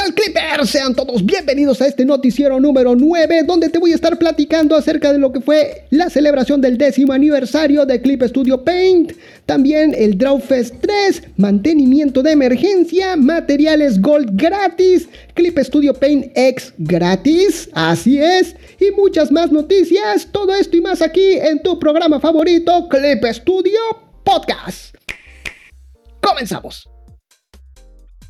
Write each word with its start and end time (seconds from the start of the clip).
tal 0.00 0.14
Clippers? 0.14 0.70
Sean 0.70 0.94
todos 0.94 1.24
bienvenidos 1.24 1.82
a 1.82 1.86
este 1.86 2.06
noticiero 2.06 2.58
número 2.58 2.94
9 2.94 3.42
donde 3.46 3.68
te 3.68 3.78
voy 3.78 3.92
a 3.92 3.94
estar 3.94 4.18
platicando 4.18 4.74
acerca 4.74 5.12
de 5.12 5.18
lo 5.18 5.30
que 5.30 5.40
fue 5.40 5.84
la 5.90 6.08
celebración 6.08 6.62
del 6.62 6.78
décimo 6.78 7.12
aniversario 7.12 7.84
de 7.84 8.00
Clip 8.00 8.22
Studio 8.22 8.64
Paint, 8.64 9.12
también 9.44 9.94
el 9.96 10.16
Drawfest 10.16 10.76
3, 10.80 11.22
mantenimiento 11.36 12.22
de 12.22 12.32
emergencia, 12.32 13.16
materiales 13.16 14.00
Gold 14.00 14.30
gratis, 14.32 15.06
Clip 15.34 15.58
Studio 15.58 15.92
Paint 15.92 16.32
X 16.34 16.72
gratis, 16.78 17.68
así 17.74 18.18
es, 18.18 18.56
y 18.80 18.92
muchas 18.92 19.30
más 19.30 19.52
noticias, 19.52 20.28
todo 20.32 20.54
esto 20.54 20.78
y 20.78 20.80
más 20.80 21.02
aquí 21.02 21.32
en 21.34 21.62
tu 21.62 21.78
programa 21.78 22.20
favorito 22.20 22.88
Clip 22.88 23.22
Studio 23.26 23.80
Podcast. 24.24 24.94
Comenzamos. 26.22 26.99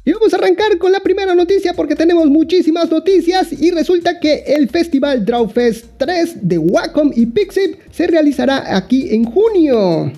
Y 0.02 0.12
vamos 0.12 0.32
a 0.32 0.38
arrancar 0.38 0.78
con 0.78 0.92
la 0.92 1.00
primera 1.00 1.34
noticia 1.34 1.74
porque 1.74 1.94
tenemos 1.94 2.26
muchísimas 2.26 2.90
noticias 2.90 3.52
y 3.52 3.70
resulta 3.70 4.18
que 4.18 4.44
el 4.46 4.70
festival 4.70 5.26
Drawfest 5.26 5.84
3 5.98 6.48
de 6.48 6.56
Wacom 6.56 7.12
y 7.14 7.26
Pixip 7.26 7.78
se 7.92 8.06
realizará 8.06 8.76
aquí 8.76 9.14
en 9.14 9.24
junio. 9.24 10.10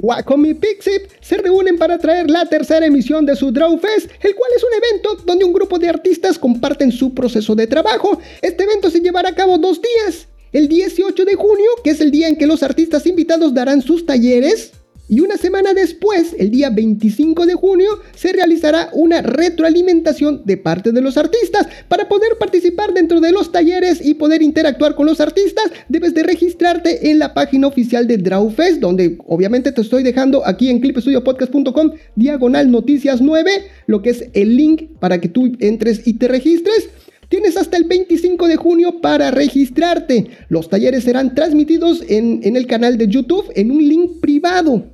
Wacom 0.00 0.44
y 0.44 0.54
Pixip 0.54 1.02
se 1.20 1.36
reúnen 1.38 1.78
para 1.78 1.98
traer 1.98 2.28
la 2.28 2.46
tercera 2.46 2.84
emisión 2.84 3.24
de 3.24 3.36
su 3.36 3.52
Drawfest, 3.52 4.10
el 4.22 4.34
cual 4.34 4.50
es 4.56 4.64
un 4.64 4.70
evento 4.82 5.22
donde 5.24 5.44
un 5.44 5.52
grupo 5.52 5.78
de 5.78 5.88
artistas 5.88 6.36
comparten 6.36 6.90
su 6.90 7.14
proceso 7.14 7.54
de 7.54 7.68
trabajo. 7.68 8.18
Este 8.42 8.64
evento 8.64 8.90
se 8.90 9.00
llevará 9.00 9.28
a 9.28 9.34
cabo 9.36 9.56
dos 9.56 9.80
días. 9.80 10.26
El 10.50 10.66
18 10.66 11.24
de 11.24 11.36
junio, 11.36 11.70
que 11.84 11.90
es 11.90 12.00
el 12.00 12.10
día 12.10 12.26
en 12.26 12.34
que 12.34 12.48
los 12.48 12.64
artistas 12.64 13.06
invitados 13.06 13.54
darán 13.54 13.82
sus 13.82 14.04
talleres, 14.04 14.72
y 15.10 15.18
una 15.18 15.36
semana 15.36 15.74
después, 15.74 16.36
el 16.38 16.52
día 16.52 16.70
25 16.70 17.44
de 17.44 17.54
junio, 17.54 17.98
se 18.14 18.32
realizará 18.32 18.90
una 18.92 19.20
retroalimentación 19.22 20.42
de 20.44 20.56
parte 20.56 20.92
de 20.92 21.00
los 21.00 21.16
artistas. 21.16 21.66
Para 21.88 22.08
poder 22.08 22.38
participar 22.38 22.94
dentro 22.94 23.20
de 23.20 23.32
los 23.32 23.50
talleres 23.50 24.06
y 24.06 24.14
poder 24.14 24.40
interactuar 24.40 24.94
con 24.94 25.06
los 25.06 25.20
artistas, 25.20 25.64
debes 25.88 26.14
de 26.14 26.22
registrarte 26.22 27.10
en 27.10 27.18
la 27.18 27.34
página 27.34 27.66
oficial 27.66 28.06
de 28.06 28.18
Drawfest, 28.18 28.78
donde 28.78 29.18
obviamente 29.26 29.72
te 29.72 29.80
estoy 29.80 30.04
dejando 30.04 30.46
aquí 30.46 30.70
en 30.70 30.78
clipstudiopodcast.com 30.78 31.90
diagonal 32.14 32.70
noticias 32.70 33.20
9, 33.20 33.50
lo 33.88 34.02
que 34.02 34.10
es 34.10 34.26
el 34.32 34.56
link 34.56 34.96
para 35.00 35.20
que 35.20 35.28
tú 35.28 35.50
entres 35.58 36.06
y 36.06 36.14
te 36.14 36.28
registres. 36.28 36.88
Tienes 37.28 37.56
hasta 37.56 37.76
el 37.76 37.84
25 37.84 38.46
de 38.46 38.54
junio 38.54 39.00
para 39.00 39.32
registrarte. 39.32 40.30
Los 40.48 40.68
talleres 40.68 41.02
serán 41.02 41.34
transmitidos 41.34 42.04
en 42.08 42.54
el 42.54 42.68
canal 42.68 42.96
de 42.96 43.08
YouTube 43.08 43.50
en 43.56 43.72
un 43.72 43.88
link 43.88 44.20
privado 44.20 44.84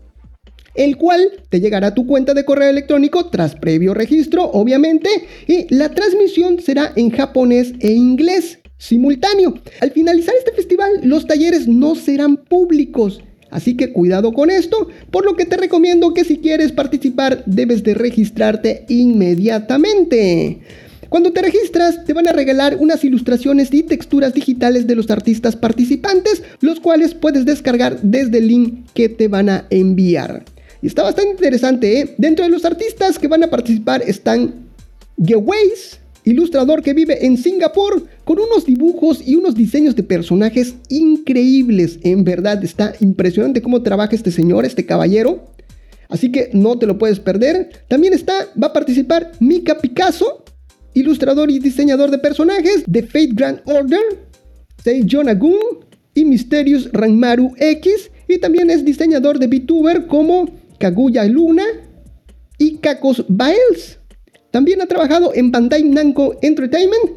el 0.76 0.96
cual 0.96 1.32
te 1.48 1.60
llegará 1.60 1.88
a 1.88 1.94
tu 1.94 2.06
cuenta 2.06 2.34
de 2.34 2.44
correo 2.44 2.70
electrónico 2.70 3.26
tras 3.26 3.54
previo 3.54 3.94
registro, 3.94 4.44
obviamente, 4.44 5.08
y 5.46 5.72
la 5.74 5.90
transmisión 5.90 6.60
será 6.60 6.92
en 6.96 7.10
japonés 7.10 7.72
e 7.80 7.92
inglés 7.92 8.58
simultáneo. 8.78 9.54
Al 9.80 9.92
finalizar 9.92 10.34
este 10.36 10.52
festival, 10.52 10.90
los 11.02 11.26
talleres 11.26 11.66
no 11.66 11.94
serán 11.94 12.36
públicos. 12.36 13.22
Así 13.50 13.76
que 13.76 13.92
cuidado 13.92 14.32
con 14.32 14.50
esto, 14.50 14.88
por 15.10 15.24
lo 15.24 15.36
que 15.36 15.46
te 15.46 15.56
recomiendo 15.56 16.14
que 16.14 16.24
si 16.24 16.38
quieres 16.38 16.72
participar 16.72 17.42
debes 17.46 17.82
de 17.84 17.94
registrarte 17.94 18.84
inmediatamente. 18.88 20.60
Cuando 21.08 21.32
te 21.32 21.40
registras, 21.40 22.04
te 22.04 22.12
van 22.12 22.26
a 22.26 22.32
regalar 22.32 22.76
unas 22.80 23.04
ilustraciones 23.04 23.72
y 23.72 23.84
texturas 23.84 24.34
digitales 24.34 24.86
de 24.88 24.96
los 24.96 25.10
artistas 25.10 25.54
participantes, 25.54 26.42
los 26.60 26.80
cuales 26.80 27.14
puedes 27.14 27.44
descargar 27.44 28.00
desde 28.02 28.38
el 28.38 28.48
link 28.48 28.86
que 28.92 29.08
te 29.08 29.28
van 29.28 29.48
a 29.48 29.66
enviar. 29.70 30.44
Está 30.86 31.02
bastante 31.02 31.32
interesante, 31.32 32.00
¿eh? 32.00 32.14
Dentro 32.16 32.44
de 32.44 32.50
los 32.52 32.64
artistas 32.64 33.18
que 33.18 33.26
van 33.26 33.42
a 33.42 33.50
participar 33.50 34.02
están 34.06 34.68
Geways, 35.20 35.98
ilustrador 36.22 36.80
que 36.80 36.94
vive 36.94 37.26
en 37.26 37.36
Singapur, 37.36 38.06
con 38.22 38.38
unos 38.38 38.64
dibujos 38.66 39.20
y 39.26 39.34
unos 39.34 39.56
diseños 39.56 39.96
de 39.96 40.04
personajes 40.04 40.76
increíbles. 40.88 41.98
En 42.02 42.22
verdad, 42.22 42.62
está 42.62 42.94
impresionante 43.00 43.62
cómo 43.62 43.82
trabaja 43.82 44.14
este 44.14 44.30
señor, 44.30 44.64
este 44.64 44.86
caballero. 44.86 45.48
Así 46.08 46.30
que 46.30 46.50
no 46.52 46.78
te 46.78 46.86
lo 46.86 46.98
puedes 46.98 47.18
perder. 47.18 47.82
También 47.88 48.12
está, 48.12 48.46
va 48.62 48.68
a 48.68 48.72
participar 48.72 49.32
Mika 49.40 49.78
Picasso, 49.78 50.44
ilustrador 50.94 51.50
y 51.50 51.58
diseñador 51.58 52.12
de 52.12 52.18
personajes 52.18 52.84
de 52.86 53.02
Fate 53.02 53.32
Grand 53.32 53.60
Order, 53.64 54.24
Sei 54.84 55.04
Jonagun 55.04 55.80
y 56.14 56.24
Mysterious 56.24 56.88
Ranmaru 56.92 57.54
X. 57.58 58.12
Y 58.28 58.38
también 58.38 58.70
es 58.70 58.84
diseñador 58.84 59.40
de 59.40 59.48
VTuber 59.48 60.06
como 60.06 60.48
Kaguya 60.78 61.24
Luna 61.24 61.64
y 62.58 62.78
Kakos 62.78 63.24
Baels. 63.28 63.98
También 64.50 64.80
ha 64.80 64.86
trabajado 64.86 65.32
en 65.34 65.50
Bandai 65.50 65.84
Namco 65.84 66.38
Entertainment 66.42 67.10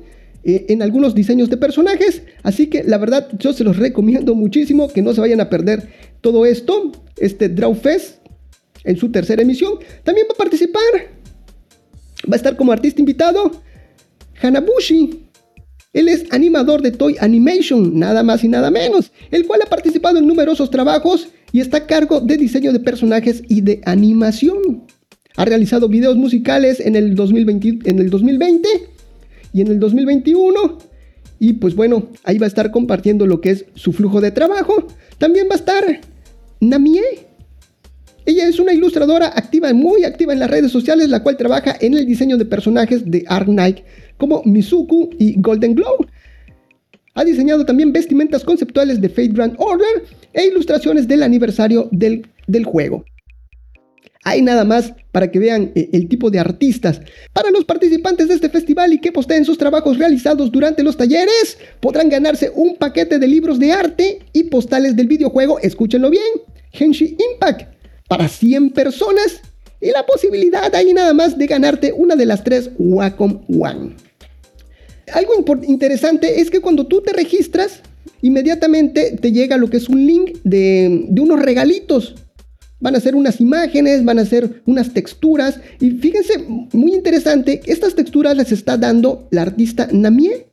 eh, 0.44 0.66
en 0.70 0.81
algunos 0.81 1.16
diseños 1.16 1.50
de 1.50 1.58
personajes, 1.58 2.22
así 2.44 2.68
que 2.68 2.84
la 2.84 2.98
verdad 2.98 3.28
yo 3.38 3.53
se 3.53 3.64
los 3.64 3.78
recomiendo 3.78 4.36
muchísimo 4.36 4.88
que 4.88 5.02
no 5.02 5.14
se 5.14 5.22
vayan 5.22 5.42
a 5.42 5.50
perder 5.50 5.90
todo 6.22 6.46
esto, 6.46 6.92
este 7.18 7.50
Draw 7.50 7.75
Fest 7.75 8.19
en 8.84 8.98
su 8.98 9.12
tercera 9.12 9.42
emisión. 9.42 9.74
También 10.03 10.28
va 10.30 10.34
a 10.34 10.38
participar, 10.38 10.81
va 12.25 12.34
a 12.34 12.36
estar 12.36 12.56
como 12.56 12.72
artista 12.72 13.02
invitado 13.02 13.52
Hanabushi. 14.42 15.25
Él 15.92 16.08
es 16.08 16.25
animador 16.31 16.81
de 16.81 16.92
Toy 16.92 17.16
Animation, 17.19 17.98
nada 17.98 18.22
más 18.22 18.44
y 18.44 18.48
nada 18.48 18.69
menos, 18.69 19.12
el 19.31 19.48
cual 19.48 19.62
ha 19.64 19.69
participado 19.69 20.19
en 20.19 20.28
numerosos 20.28 20.69
trabajos 20.69 21.30
y 21.52 21.62
está 21.62 21.78
a 21.78 21.88
cargo 21.88 22.22
de 22.22 22.38
diseño 22.38 22.72
de 22.72 22.80
personajes 22.80 23.44
y 23.48 23.62
de 23.62 23.82
animación. 23.86 24.84
Ha 25.36 25.46
realizado 25.46 25.88
videos 25.88 26.18
musicales 26.18 26.80
en 26.80 26.96
el 26.96 27.16
2020, 27.16 27.90
en 27.90 28.00
el 28.00 28.10
2020 28.10 28.70
y 29.54 29.62
en 29.62 29.68
el 29.68 29.80
2021. 29.80 30.78
Y 31.40 31.54
pues 31.54 31.76
bueno, 31.76 32.10
ahí 32.24 32.38
va 32.38 32.46
a 32.46 32.50
estar 32.50 32.72
compartiendo 32.72 33.26
lo 33.26 33.40
que 33.40 33.52
es 33.52 33.66
su 33.74 33.94
flujo 33.94 34.22
de 34.22 34.32
trabajo. 34.32 34.88
También 35.18 35.48
va 35.50 35.54
a 35.54 35.60
estar 35.60 36.02
Namie. 36.60 37.02
Ella 38.26 38.48
es 38.48 38.60
una 38.60 38.74
ilustradora 38.74 39.28
activa, 39.28 39.74
muy 39.74 40.04
activa 40.04 40.34
en 40.34 40.40
las 40.40 40.52
redes 40.52 40.72
sociales, 40.72 41.10
la 41.10 41.24
cual 41.24 41.38
trabaja 41.38 41.76
en 41.80 41.94
el 41.94 42.06
diseño 42.06 42.38
de 42.38 42.46
personajes 42.46 43.10
de 43.10 43.24
Art 43.28 43.48
Nike 43.48 43.86
como 44.18 44.44
Mizuku 44.44 45.10
y 45.18 45.42
Golden 45.42 45.74
Glow. 45.74 46.06
Ha 47.16 47.24
diseñado 47.24 47.66
también 47.66 47.92
vestimentas 47.92 48.44
conceptuales 48.44 49.02
de 49.02 49.09
Fate 49.09 49.30
Grand 49.30 49.56
Order 49.58 50.06
e 50.34 50.46
ilustraciones 50.46 51.08
del 51.08 51.24
aniversario 51.24 51.90
del, 51.92 52.25
juego. 52.66 53.03
Hay 54.24 54.42
nada 54.42 54.64
más 54.64 54.94
para 55.12 55.31
que 55.31 55.40
vean 55.40 55.72
eh, 55.75 55.90
el 55.94 56.08
tipo 56.08 56.30
de 56.30 56.40
artistas. 56.40 57.02
Para 57.34 57.52
los 57.52 57.66
participantes 57.66 58.28
de 58.28 58.36
este 58.36 58.50
festival 58.50 58.94
y 58.94 59.00
que 59.00 59.12
posteen 59.12 59.46
sus 59.46 59.58
trabajos 59.58 59.98
realizados 59.98 60.52
durante 60.52 60.84
los 60.84 60.98
talleres, 60.98 61.58
podrán 61.80 62.09
ganarse 62.09 62.52
un 62.53 62.75
paquete 62.75 63.18
de 63.18 63.28
libros 63.28 63.59
de 63.59 63.72
arte 63.72 64.19
y 64.34 64.44
postales 64.44 64.96
del 64.96 65.08
videojuego, 65.08 65.59
escúchenlo 65.59 66.09
bien, 66.09 66.24
Henshi 66.72 67.18
Impact, 67.34 67.74
para 68.08 68.28
100 68.28 68.72
personas 68.72 69.42
y 69.81 69.92
la 69.92 70.06
posibilidad 70.06 70.74
ahí 70.75 70.94
nada 70.94 71.14
más 71.14 71.38
de 71.38 71.48
ganarte 71.48 71.94
una 71.94 72.16
de 72.16 72.25
las 72.25 72.44
tres 72.44 72.69
Wacom 72.78 73.42
One. 73.48 74.09
Algo 75.14 75.34
interesante 75.68 76.42
es 76.42 76.50
que 76.50 76.59
cuando 76.59 76.88
tú 76.88 77.02
te 77.02 77.14
registras, 77.14 77.81
inmediatamente 78.22 79.18
te 79.20 79.31
llega 79.31 79.58
lo 79.58 79.70
que 79.70 79.78
es 79.78 79.90
un 79.90 80.06
link 80.06 80.38
de, 80.44 81.08
unos 81.20 81.40
regalitos. 81.40 82.16
Van 82.80 82.96
a 82.96 83.00
ser 83.00 83.16
unas 83.16 83.42
imágenes, 83.42 84.06
van 84.06 84.19
a 84.19 84.25
ser 84.25 84.62
unas 84.66 84.94
texturas. 84.94 85.59
Y 85.80 85.92
fíjense, 85.92 86.46
muy 86.74 86.94
interesante, 86.94 87.62
estas 87.66 87.96
texturas 87.96 88.38
las 88.38 88.52
está 88.52 88.78
dando 88.78 89.28
la 89.31 89.42
artista 89.42 89.88
Namie. 89.92 90.48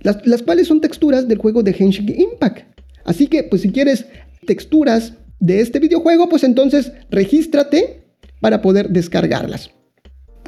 Las, 0.00 0.42
cuales 0.42 0.68
son 0.68 0.80
texturas 0.80 1.26
del 1.26 1.38
juego 1.38 1.62
de 1.62 1.72
Genshin 1.72 2.08
Impact. 2.08 2.64
Así 3.04 3.26
que, 3.26 3.42
pues 3.42 3.62
si 3.62 3.70
quieres 3.70 4.06
texturas 4.46 5.14
de 5.40 5.60
este 5.60 5.80
videojuego, 5.80 6.28
pues 6.28 6.44
entonces 6.44 6.92
regístrate 7.10 8.02
para 8.40 8.62
poder 8.62 8.90
descargarlas. 8.90 9.70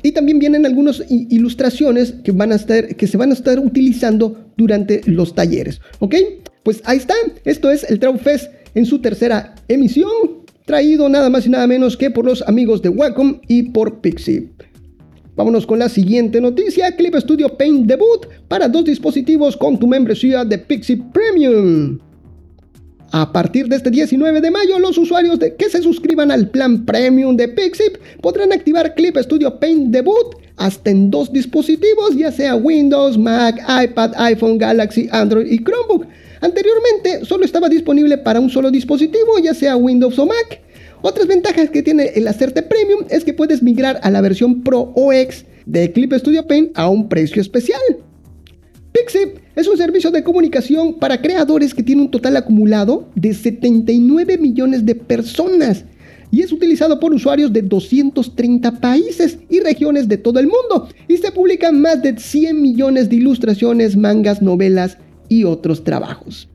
Y 0.03 0.12
también 0.12 0.38
vienen 0.38 0.67
algunas 0.67 1.02
ilustraciones 1.08 2.14
que, 2.25 2.32
van 2.32 2.52
a 2.52 2.56
estar, 2.56 2.94
que 2.94 3.06
se 3.06 3.17
van 3.17 3.31
a 3.31 3.34
estar 3.34 3.58
utilizando 3.58 4.50
durante 4.56 5.00
los 5.06 5.34
talleres. 5.34 5.81
¿Ok? 5.99 6.14
Pues 6.62 6.82
ahí 6.84 6.99
está. 6.99 7.14
Esto 7.44 7.70
es 7.70 7.88
el 7.90 7.99
Trau 7.99 8.19
Fest 8.19 8.50
en 8.75 8.87
su 8.87 9.00
tercera 9.00 9.55
emisión. 9.69 10.11
Traído 10.64 11.08
nada 11.08 11.31
más 11.31 11.46
y 11.46 11.49
nada 11.49 11.67
menos 11.67 11.96
que 11.96 12.11
por 12.11 12.25
los 12.25 12.43
amigos 12.43 12.82
de 12.82 12.90
Wacom 12.90 13.40
y 13.49 13.70
por 13.70 14.00
Pixie. 14.00 14.50
Vámonos 15.34 15.67
con 15.67 15.78
la 15.78 15.88
siguiente 15.88 16.40
noticia. 16.40 16.96
Clip 16.96 17.14
Studio 17.14 17.56
Paint 17.56 17.87
debut 17.87 18.26
para 18.49 18.69
dos 18.69 18.84
dispositivos 18.84 19.56
con 19.56 19.78
tu 19.78 19.87
membresía 19.87 20.44
de 20.44 20.58
Pixie 20.58 21.00
Premium. 21.12 21.99
A 23.10 23.32
partir 23.32 23.69
de 23.69 23.76
este 23.76 23.90
19 23.90 24.43
de 24.43 24.50
mayo, 24.50 24.78
los 24.78 24.99
usuarios 24.99 25.38
de 25.38 25.56
que 25.56 25.70
se 25.70 25.82
suscriban 25.82 26.31
al 26.31 26.50
plan 26.50 26.84
premium 26.84 27.37
de 27.37 27.49
Pixip 27.49 27.96
podrán 28.20 28.52
activar 28.52 28.94
Clip 28.94 29.16
Studio 29.16 29.58
Paint 29.58 29.90
Debut 29.90 30.37
hasta 30.56 30.90
en 30.90 31.10
dos 31.10 31.32
dispositivos, 31.32 32.16
ya 32.16 32.31
sea 32.31 32.55
Windows, 32.55 33.16
Mac, 33.16 33.56
iPad, 33.82 34.12
iPhone, 34.16 34.58
Galaxy, 34.58 35.08
Android 35.10 35.50
y 35.50 35.64
Chromebook. 35.64 36.06
Anteriormente 36.43 37.25
solo 37.25 37.46
estaba 37.46 37.70
disponible 37.70 38.19
para 38.19 38.40
un 38.40 38.50
solo 38.50 38.70
dispositivo, 38.70 39.38
ya 39.43 39.55
sea 39.55 39.76
Windows 39.76 40.19
o 40.19 40.26
Mac. 40.26 40.60
Otras 41.00 41.28
ventajas 41.28 41.70
que 41.70 41.82
tiene 41.82 42.12
el 42.14 42.28
hacerte 42.28 42.62
premium 42.62 43.05
es 43.08 43.25
que 43.25 43.32
puedes 43.32 43.62
migrar 43.62 44.00
a 44.02 44.10
la 44.10 44.20
versión 44.20 44.62
Pro 44.62 44.93
o 44.94 45.12
X 45.14 45.46
de 45.64 45.93
Clip 45.93 46.12
Studio 46.12 46.46
Paint 46.46 46.76
a 46.76 46.88
un 46.88 47.08
precio 47.08 47.40
especial. 47.40 47.81
Es 49.56 49.66
un 49.66 49.76
servicio 49.76 50.10
de 50.10 50.22
comunicación 50.22 50.94
para 50.94 51.20
creadores 51.20 51.74
que 51.74 51.82
tiene 51.82 52.02
un 52.02 52.10
total 52.10 52.36
acumulado 52.36 53.08
de 53.14 53.34
79 53.34 54.38
millones 54.38 54.84
de 54.84 54.94
personas 54.94 55.84
y 56.30 56.42
es 56.42 56.52
utilizado 56.52 57.00
por 57.00 57.14
usuarios 57.14 57.52
de 57.52 57.62
230 57.62 58.80
países 58.80 59.38
y 59.48 59.60
regiones 59.60 60.08
de 60.08 60.18
todo 60.18 60.38
el 60.40 60.46
mundo 60.46 60.88
y 61.08 61.16
se 61.16 61.32
publican 61.32 61.80
más 61.80 62.02
de 62.02 62.18
100 62.18 62.60
millones 62.60 63.08
de 63.08 63.16
ilustraciones, 63.16 63.96
mangas, 63.96 64.42
novelas 64.42 64.98
y 65.28 65.44
otros 65.44 65.84
trabajos. 65.84 66.48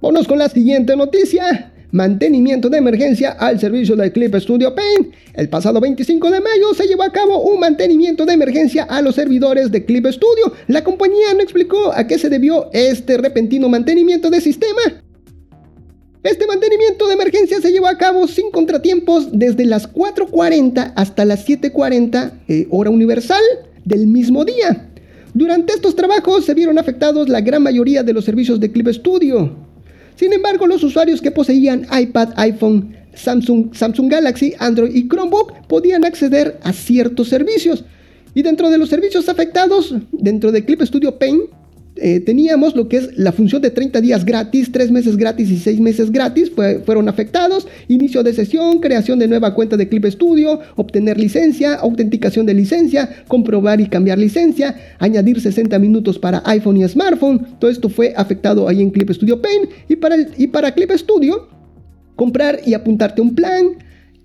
Vámonos 0.00 0.26
con 0.26 0.38
la 0.38 0.48
siguiente 0.48 0.96
noticia. 0.96 1.72
Mantenimiento 1.92 2.68
de 2.68 2.78
emergencia 2.78 3.32
al 3.32 3.58
servicio 3.58 3.96
del 3.96 4.12
Clip 4.12 4.34
Studio 4.36 4.74
Paint. 4.74 5.12
El 5.34 5.48
pasado 5.48 5.80
25 5.80 6.30
de 6.30 6.40
mayo 6.40 6.72
se 6.74 6.86
llevó 6.86 7.02
a 7.02 7.12
cabo 7.12 7.42
un 7.42 7.58
mantenimiento 7.58 8.24
de 8.26 8.34
emergencia 8.34 8.84
a 8.84 9.02
los 9.02 9.16
servidores 9.16 9.72
de 9.72 9.84
Clip 9.84 10.06
Studio. 10.06 10.52
La 10.68 10.84
compañía 10.84 11.34
no 11.34 11.40
explicó 11.40 11.92
a 11.92 12.06
qué 12.06 12.18
se 12.18 12.30
debió 12.30 12.70
este 12.72 13.18
repentino 13.18 13.68
mantenimiento 13.68 14.30
de 14.30 14.40
sistema. 14.40 14.80
Este 16.22 16.46
mantenimiento 16.46 17.08
de 17.08 17.14
emergencia 17.14 17.60
se 17.60 17.72
llevó 17.72 17.88
a 17.88 17.96
cabo 17.96 18.28
sin 18.28 18.50
contratiempos 18.50 19.28
desde 19.32 19.64
las 19.64 19.92
4.40 19.92 20.92
hasta 20.94 21.24
las 21.24 21.48
7.40 21.48 22.32
eh, 22.46 22.66
hora 22.70 22.90
universal 22.90 23.42
del 23.84 24.06
mismo 24.06 24.44
día. 24.44 24.90
Durante 25.32 25.72
estos 25.72 25.96
trabajos 25.96 26.44
se 26.44 26.54
vieron 26.54 26.78
afectados 26.78 27.28
la 27.28 27.40
gran 27.40 27.62
mayoría 27.62 28.02
de 28.02 28.12
los 28.12 28.24
servicios 28.24 28.60
de 28.60 28.70
Clip 28.70 28.88
Studio. 28.88 29.69
Sin 30.20 30.34
embargo, 30.34 30.66
los 30.66 30.82
usuarios 30.82 31.22
que 31.22 31.30
poseían 31.30 31.86
iPad, 31.98 32.34
iPhone, 32.36 32.94
Samsung, 33.14 33.74
Samsung 33.74 34.10
Galaxy, 34.10 34.52
Android 34.58 34.94
y 34.94 35.08
Chromebook 35.08 35.66
podían 35.66 36.04
acceder 36.04 36.60
a 36.62 36.74
ciertos 36.74 37.28
servicios. 37.28 37.84
Y 38.34 38.42
dentro 38.42 38.68
de 38.68 38.76
los 38.76 38.90
servicios 38.90 39.30
afectados, 39.30 39.94
dentro 40.12 40.52
de 40.52 40.62
Clip 40.62 40.82
Studio 40.82 41.18
Paint, 41.18 41.44
eh, 41.96 42.20
teníamos 42.20 42.76
lo 42.76 42.88
que 42.88 42.98
es 42.98 43.18
la 43.18 43.32
función 43.32 43.60
de 43.60 43.70
30 43.70 44.00
días 44.00 44.24
gratis, 44.24 44.70
3 44.72 44.90
meses 44.90 45.16
gratis 45.16 45.50
y 45.50 45.58
6 45.58 45.80
meses 45.80 46.10
gratis 46.10 46.50
fueron 46.84 47.08
afectados. 47.08 47.66
Inicio 47.88 48.22
de 48.22 48.32
sesión, 48.32 48.80
creación 48.80 49.18
de 49.18 49.28
nueva 49.28 49.54
cuenta 49.54 49.76
de 49.76 49.88
Clip 49.88 50.06
Studio, 50.06 50.60
obtener 50.76 51.18
licencia, 51.18 51.74
autenticación 51.74 52.46
de 52.46 52.54
licencia, 52.54 53.24
comprobar 53.28 53.80
y 53.80 53.88
cambiar 53.88 54.18
licencia, 54.18 54.76
añadir 54.98 55.40
60 55.40 55.78
minutos 55.78 56.18
para 56.18 56.42
iPhone 56.46 56.78
y 56.78 56.88
smartphone. 56.88 57.58
Todo 57.58 57.70
esto 57.70 57.88
fue 57.88 58.14
afectado 58.16 58.68
ahí 58.68 58.80
en 58.80 58.90
Clip 58.90 59.10
Studio 59.10 59.42
Paint. 59.42 59.70
Y 59.88 59.96
para, 59.96 60.16
y 60.38 60.46
para 60.46 60.72
Clip 60.72 60.92
Studio, 60.92 61.48
comprar 62.16 62.60
y 62.64 62.74
apuntarte 62.74 63.20
un 63.20 63.34
plan. 63.34 63.66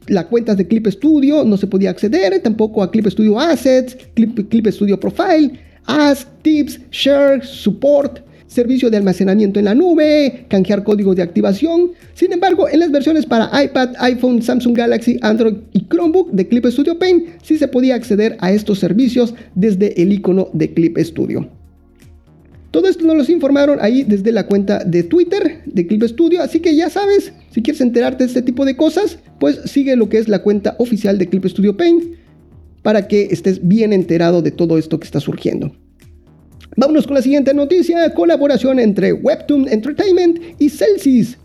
Las 0.08 0.26
cuentas 0.26 0.56
de 0.56 0.68
Clip 0.68 0.86
Studio 0.88 1.44
no 1.44 1.58
se 1.58 1.66
podía 1.66 1.90
acceder, 1.90 2.40
tampoco 2.42 2.84
a 2.84 2.92
Clip 2.92 3.08
Studio 3.08 3.40
Assets, 3.40 3.98
Clip, 4.14 4.48
Clip 4.50 4.68
Studio 4.68 5.00
Profile 5.00 5.65
Ask, 5.88 6.28
Tips, 6.42 6.80
Share, 6.92 7.44
Support, 7.44 8.20
servicio 8.48 8.90
de 8.90 8.98
almacenamiento 8.98 9.60
en 9.60 9.66
la 9.66 9.76
nube, 9.76 10.46
canjear 10.48 10.84
código 10.84 11.14
de 11.14 11.22
activación. 11.22 11.92
Sin 12.14 12.32
embargo, 12.32 12.70
en 12.70 12.80
las 12.80 12.92
versiones 12.92 13.26
para 13.26 13.50
iPad, 13.64 13.90
iPhone, 14.00 14.42
Samsung 14.42 14.76
Galaxy, 14.76 15.20
Android 15.22 15.56
y 15.74 15.82
Chromebook 15.88 16.32
de 16.32 16.48
Clip 16.48 16.66
Studio 16.68 16.98
Paint 16.98 17.28
sí 17.44 17.58
se 17.58 17.68
podía 17.68 17.96
acceder 17.96 18.38
a 18.40 18.52
estos 18.52 18.80
servicios 18.80 19.34
desde 19.56 20.02
el 20.02 20.14
icono 20.14 20.50
de 20.54 20.74
Clip 20.74 20.98
Studio. 21.00 21.50
Todo 22.72 22.90
esto 22.90 23.06
nos 23.06 23.16
lo 23.16 23.34
informaron 23.34 23.80
ahí 23.82 24.04
desde 24.04 24.34
la 24.34 24.48
cuenta 24.48 24.84
de 24.84 25.04
Twitter 25.04 25.62
de 25.66 25.88
Clip 25.88 26.04
Studio, 26.04 26.42
así 26.42 26.60
que 26.60 26.76
ya 26.76 26.90
sabes, 26.90 27.32
si 27.52 27.62
quieres 27.62 27.80
enterarte 27.80 28.26
de 28.26 28.28
este 28.28 28.42
tipo 28.42 28.66
de 28.66 28.76
cosas, 28.76 29.18
pues 29.40 29.62
sigue 29.66 29.96
lo 29.96 30.10
que 30.10 30.18
es 30.18 30.28
la 30.28 30.40
cuenta 30.40 30.76
oficial 30.78 31.18
de 31.18 31.28
Clip 31.28 31.46
Studio 31.46 31.78
Paint 31.78 32.04
para 32.86 33.08
que 33.08 33.30
estés 33.32 33.68
bien 33.68 33.94
enterado 33.94 34.44
de 34.44 34.52
todo 34.52 34.78
esto 34.78 35.00
que 35.00 35.06
está 35.06 35.20
surgiendo. 35.20 35.76
Vámonos 36.78 37.08
con 37.08 37.16
la 37.16 37.24
siguiente 37.24 37.52
noticia, 37.52 38.14
colaboración 38.14 38.80
entre 38.80 39.12
Webtoon 39.12 39.68
Entertainment 39.68 40.40
y 40.60 40.70
Celsius. 40.70 41.36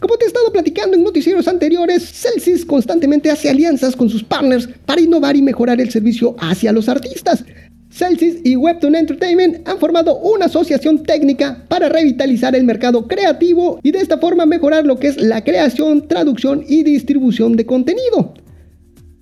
Como 0.00 0.16
te 0.16 0.24
he 0.24 0.28
estado 0.28 0.50
platicando 0.50 0.96
en 0.96 1.04
noticieros 1.04 1.48
anteriores, 1.48 2.02
Celsius 2.02 2.64
constantemente 2.64 3.30
hace 3.30 3.50
alianzas 3.50 3.94
con 3.94 4.08
sus 4.08 4.24
partners 4.24 4.70
para 4.86 5.02
innovar 5.02 5.36
y 5.36 5.42
mejorar 5.42 5.82
el 5.82 5.90
servicio 5.90 6.34
hacia 6.38 6.72
los 6.72 6.88
artistas. 6.88 7.44
Celsius 7.90 8.36
y 8.42 8.56
Webtoon 8.56 8.94
Entertainment 8.94 9.68
han 9.68 9.78
formado 9.78 10.16
una 10.20 10.46
asociación 10.46 11.02
técnica 11.02 11.62
para 11.68 11.90
revitalizar 11.90 12.56
el 12.56 12.64
mercado 12.64 13.06
creativo 13.06 13.80
y 13.82 13.90
de 13.90 13.98
esta 13.98 14.16
forma 14.16 14.46
mejorar 14.46 14.86
lo 14.86 14.98
que 14.98 15.08
es 15.08 15.20
la 15.20 15.44
creación, 15.44 16.08
traducción 16.08 16.64
y 16.66 16.84
distribución 16.84 17.54
de 17.54 17.66
contenido. 17.66 18.32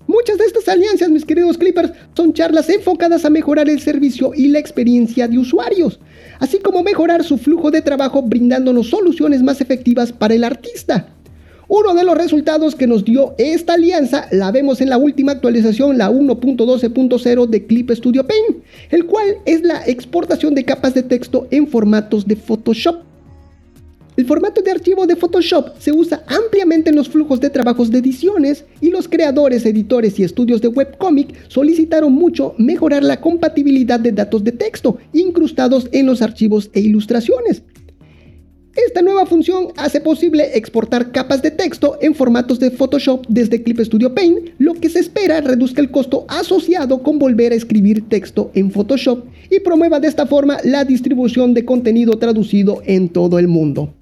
Muchas 0.09 0.39
de 0.39 0.45
estas 0.45 0.67
alianzas, 0.67 1.09
mis 1.09 1.23
queridos 1.23 1.59
Clippers, 1.59 1.91
son 2.17 2.33
charlas 2.33 2.67
enfocadas 2.67 3.25
a 3.25 3.29
mejorar 3.29 3.69
el 3.69 3.79
servicio 3.79 4.31
y 4.33 4.47
la 4.47 4.57
experiencia 4.57 5.27
de 5.27 5.37
usuarios, 5.37 5.99
así 6.39 6.57
como 6.57 6.81
mejorar 6.81 7.23
su 7.23 7.37
flujo 7.37 7.69
de 7.69 7.83
trabajo 7.83 8.23
brindándonos 8.23 8.89
soluciones 8.89 9.43
más 9.43 9.61
efectivas 9.61 10.11
para 10.11 10.33
el 10.33 10.43
artista. 10.43 11.13
Uno 11.67 11.93
de 11.93 12.03
los 12.03 12.17
resultados 12.17 12.73
que 12.73 12.87
nos 12.87 13.05
dio 13.05 13.35
esta 13.37 13.73
alianza 13.75 14.27
la 14.31 14.49
vemos 14.51 14.81
en 14.81 14.89
la 14.89 14.97
última 14.97 15.33
actualización, 15.33 15.99
la 15.99 16.09
1.12.0 16.09 17.47
de 17.47 17.67
Clip 17.67 17.91
Studio 17.91 18.25
Paint, 18.25 18.63
el 18.89 19.05
cual 19.05 19.35
es 19.45 19.61
la 19.61 19.83
exportación 19.85 20.55
de 20.55 20.65
capas 20.65 20.95
de 20.95 21.03
texto 21.03 21.47
en 21.51 21.67
formatos 21.67 22.25
de 22.25 22.35
Photoshop. 22.35 23.03
El 24.19 24.25
formato 24.25 24.61
de 24.61 24.71
archivo 24.71 25.07
de 25.07 25.15
Photoshop 25.15 25.79
se 25.79 25.93
usa 25.93 26.25
ampliamente 26.27 26.89
en 26.89 26.97
los 26.97 27.07
flujos 27.07 27.39
de 27.39 27.49
trabajos 27.49 27.89
de 27.89 27.99
ediciones 27.99 28.65
y 28.81 28.89
los 28.89 29.07
creadores, 29.07 29.65
editores 29.65 30.19
y 30.19 30.23
estudios 30.23 30.59
de 30.59 30.67
webcomic 30.67 31.47
solicitaron 31.47 32.11
mucho 32.11 32.53
mejorar 32.57 33.01
la 33.01 33.21
compatibilidad 33.21 33.97
de 33.97 34.11
datos 34.11 34.43
de 34.43 34.51
texto 34.51 34.97
incrustados 35.13 35.87
en 35.93 36.05
los 36.05 36.21
archivos 36.21 36.69
e 36.73 36.81
ilustraciones. 36.81 37.61
Esta 38.75 39.01
nueva 39.01 39.25
función 39.25 39.69
hace 39.77 40.01
posible 40.01 40.49
exportar 40.53 41.13
capas 41.13 41.41
de 41.41 41.51
texto 41.51 41.97
en 42.01 42.13
formatos 42.13 42.59
de 42.59 42.71
Photoshop 42.71 43.25
desde 43.29 43.63
Clip 43.63 43.79
Studio 43.79 44.13
Paint, 44.13 44.49
lo 44.57 44.73
que 44.73 44.89
se 44.89 44.99
espera 44.99 45.39
reduzca 45.39 45.79
el 45.79 45.91
costo 45.91 46.25
asociado 46.27 47.03
con 47.03 47.19
volver 47.19 47.53
a 47.53 47.55
escribir 47.55 48.09
texto 48.09 48.51
en 48.53 48.69
Photoshop 48.69 49.23
y 49.49 49.61
promueva 49.61 50.01
de 50.01 50.09
esta 50.09 50.25
forma 50.25 50.57
la 50.65 50.83
distribución 50.83 51.53
de 51.53 51.63
contenido 51.63 52.17
traducido 52.17 52.81
en 52.85 53.07
todo 53.07 53.39
el 53.39 53.47
mundo. 53.47 53.93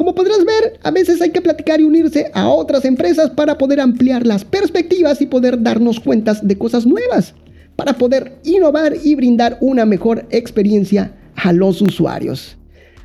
Como 0.00 0.14
podrás 0.14 0.46
ver, 0.46 0.80
a 0.82 0.90
veces 0.90 1.20
hay 1.20 1.28
que 1.28 1.42
platicar 1.42 1.78
y 1.78 1.84
unirse 1.84 2.30
a 2.32 2.48
otras 2.48 2.86
empresas 2.86 3.28
para 3.28 3.58
poder 3.58 3.80
ampliar 3.80 4.26
las 4.26 4.46
perspectivas 4.46 5.20
y 5.20 5.26
poder 5.26 5.62
darnos 5.62 6.00
cuentas 6.00 6.40
de 6.48 6.56
cosas 6.56 6.86
nuevas, 6.86 7.34
para 7.76 7.92
poder 7.92 8.38
innovar 8.42 8.94
y 9.04 9.14
brindar 9.14 9.58
una 9.60 9.84
mejor 9.84 10.24
experiencia 10.30 11.14
a 11.34 11.52
los 11.52 11.82
usuarios. 11.82 12.56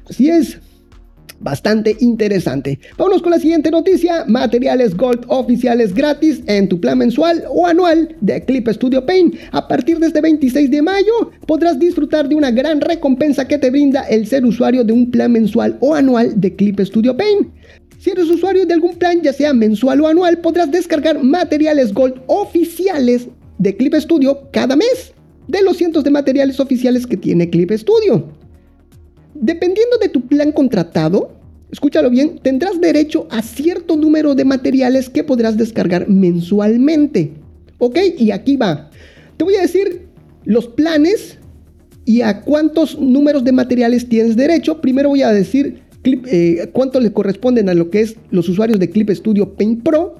Así 0.09 0.29
es, 0.29 0.57
bastante 1.39 1.95
interesante. 1.99 2.79
Vámonos 2.97 3.21
con 3.21 3.31
la 3.31 3.39
siguiente 3.39 3.71
noticia. 3.71 4.25
Materiales 4.27 4.95
Gold 4.95 5.25
oficiales 5.27 5.93
gratis 5.93 6.41
en 6.47 6.69
tu 6.69 6.79
plan 6.79 6.97
mensual 6.97 7.43
o 7.49 7.67
anual 7.67 8.15
de 8.21 8.43
Clip 8.43 8.67
Studio 8.69 9.05
Paint. 9.05 9.35
A 9.51 9.67
partir 9.67 9.99
de 9.99 10.07
este 10.07 10.21
26 10.21 10.71
de 10.71 10.81
mayo 10.81 11.31
podrás 11.45 11.79
disfrutar 11.79 12.27
de 12.27 12.35
una 12.35 12.51
gran 12.51 12.81
recompensa 12.81 13.47
que 13.47 13.57
te 13.57 13.69
brinda 13.69 14.03
el 14.03 14.27
ser 14.27 14.45
usuario 14.45 14.83
de 14.83 14.93
un 14.93 15.11
plan 15.11 15.31
mensual 15.31 15.77
o 15.81 15.93
anual 15.93 16.39
de 16.39 16.55
Clip 16.55 16.79
Studio 16.79 17.15
Paint. 17.15 17.47
Si 17.99 18.11
eres 18.11 18.29
usuario 18.29 18.65
de 18.65 18.73
algún 18.73 18.95
plan, 18.97 19.21
ya 19.21 19.33
sea 19.33 19.53
mensual 19.53 20.01
o 20.01 20.07
anual, 20.07 20.37
podrás 20.39 20.69
descargar 20.69 21.23
materiales 21.23 21.93
Gold 21.93 22.21
oficiales 22.27 23.27
de 23.57 23.75
Clip 23.75 23.95
Studio 23.95 24.49
cada 24.51 24.75
mes, 24.75 25.13
de 25.47 25.63
los 25.63 25.77
cientos 25.77 26.03
de 26.03 26.11
materiales 26.11 26.59
oficiales 26.59 27.07
que 27.07 27.17
tiene 27.17 27.49
Clip 27.49 27.71
Studio. 27.71 28.44
Dependiendo 29.35 29.97
de 29.97 30.09
tu 30.09 30.21
plan 30.21 30.51
contratado, 30.51 31.31
escúchalo 31.71 32.09
bien, 32.09 32.39
tendrás 32.41 32.79
derecho 32.79 33.27
a 33.29 33.41
cierto 33.41 33.97
número 33.97 34.33
de 34.33 34.45
materiales 34.45 35.09
que 35.09 35.23
podrás 35.23 35.57
descargar 35.57 36.07
mensualmente. 36.07 37.33
¿Ok? 37.77 37.97
Y 38.17 38.31
aquí 38.31 38.55
va. 38.55 38.89
Te 39.37 39.43
voy 39.43 39.55
a 39.55 39.61
decir 39.61 40.07
los 40.45 40.67
planes 40.67 41.37
y 42.05 42.21
a 42.21 42.41
cuántos 42.41 42.97
números 42.97 43.43
de 43.43 43.51
materiales 43.51 44.07
tienes 44.07 44.37
derecho. 44.37 44.79
Primero 44.79 45.09
voy 45.09 45.23
a 45.23 45.31
decir 45.31 45.81
eh, 46.05 46.69
cuánto 46.71 46.99
le 46.99 47.11
corresponden 47.11 47.67
a 47.67 47.73
lo 47.73 47.89
que 47.89 48.01
es 48.01 48.15
los 48.29 48.47
usuarios 48.47 48.79
de 48.79 48.89
Clip 48.89 49.09
Studio 49.09 49.55
Paint 49.55 49.83
Pro 49.83 50.15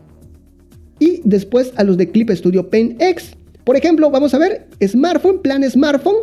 y 1.00 1.22
después 1.24 1.72
a 1.76 1.84
los 1.84 1.96
de 1.96 2.10
Clip 2.10 2.30
Studio 2.32 2.70
Paint 2.70 3.02
X. 3.02 3.32
Por 3.64 3.78
ejemplo, 3.78 4.10
vamos 4.10 4.34
a 4.34 4.40
ver, 4.40 4.68
smartphone, 4.86 5.42
plan 5.42 5.64
smartphone, 5.70 6.18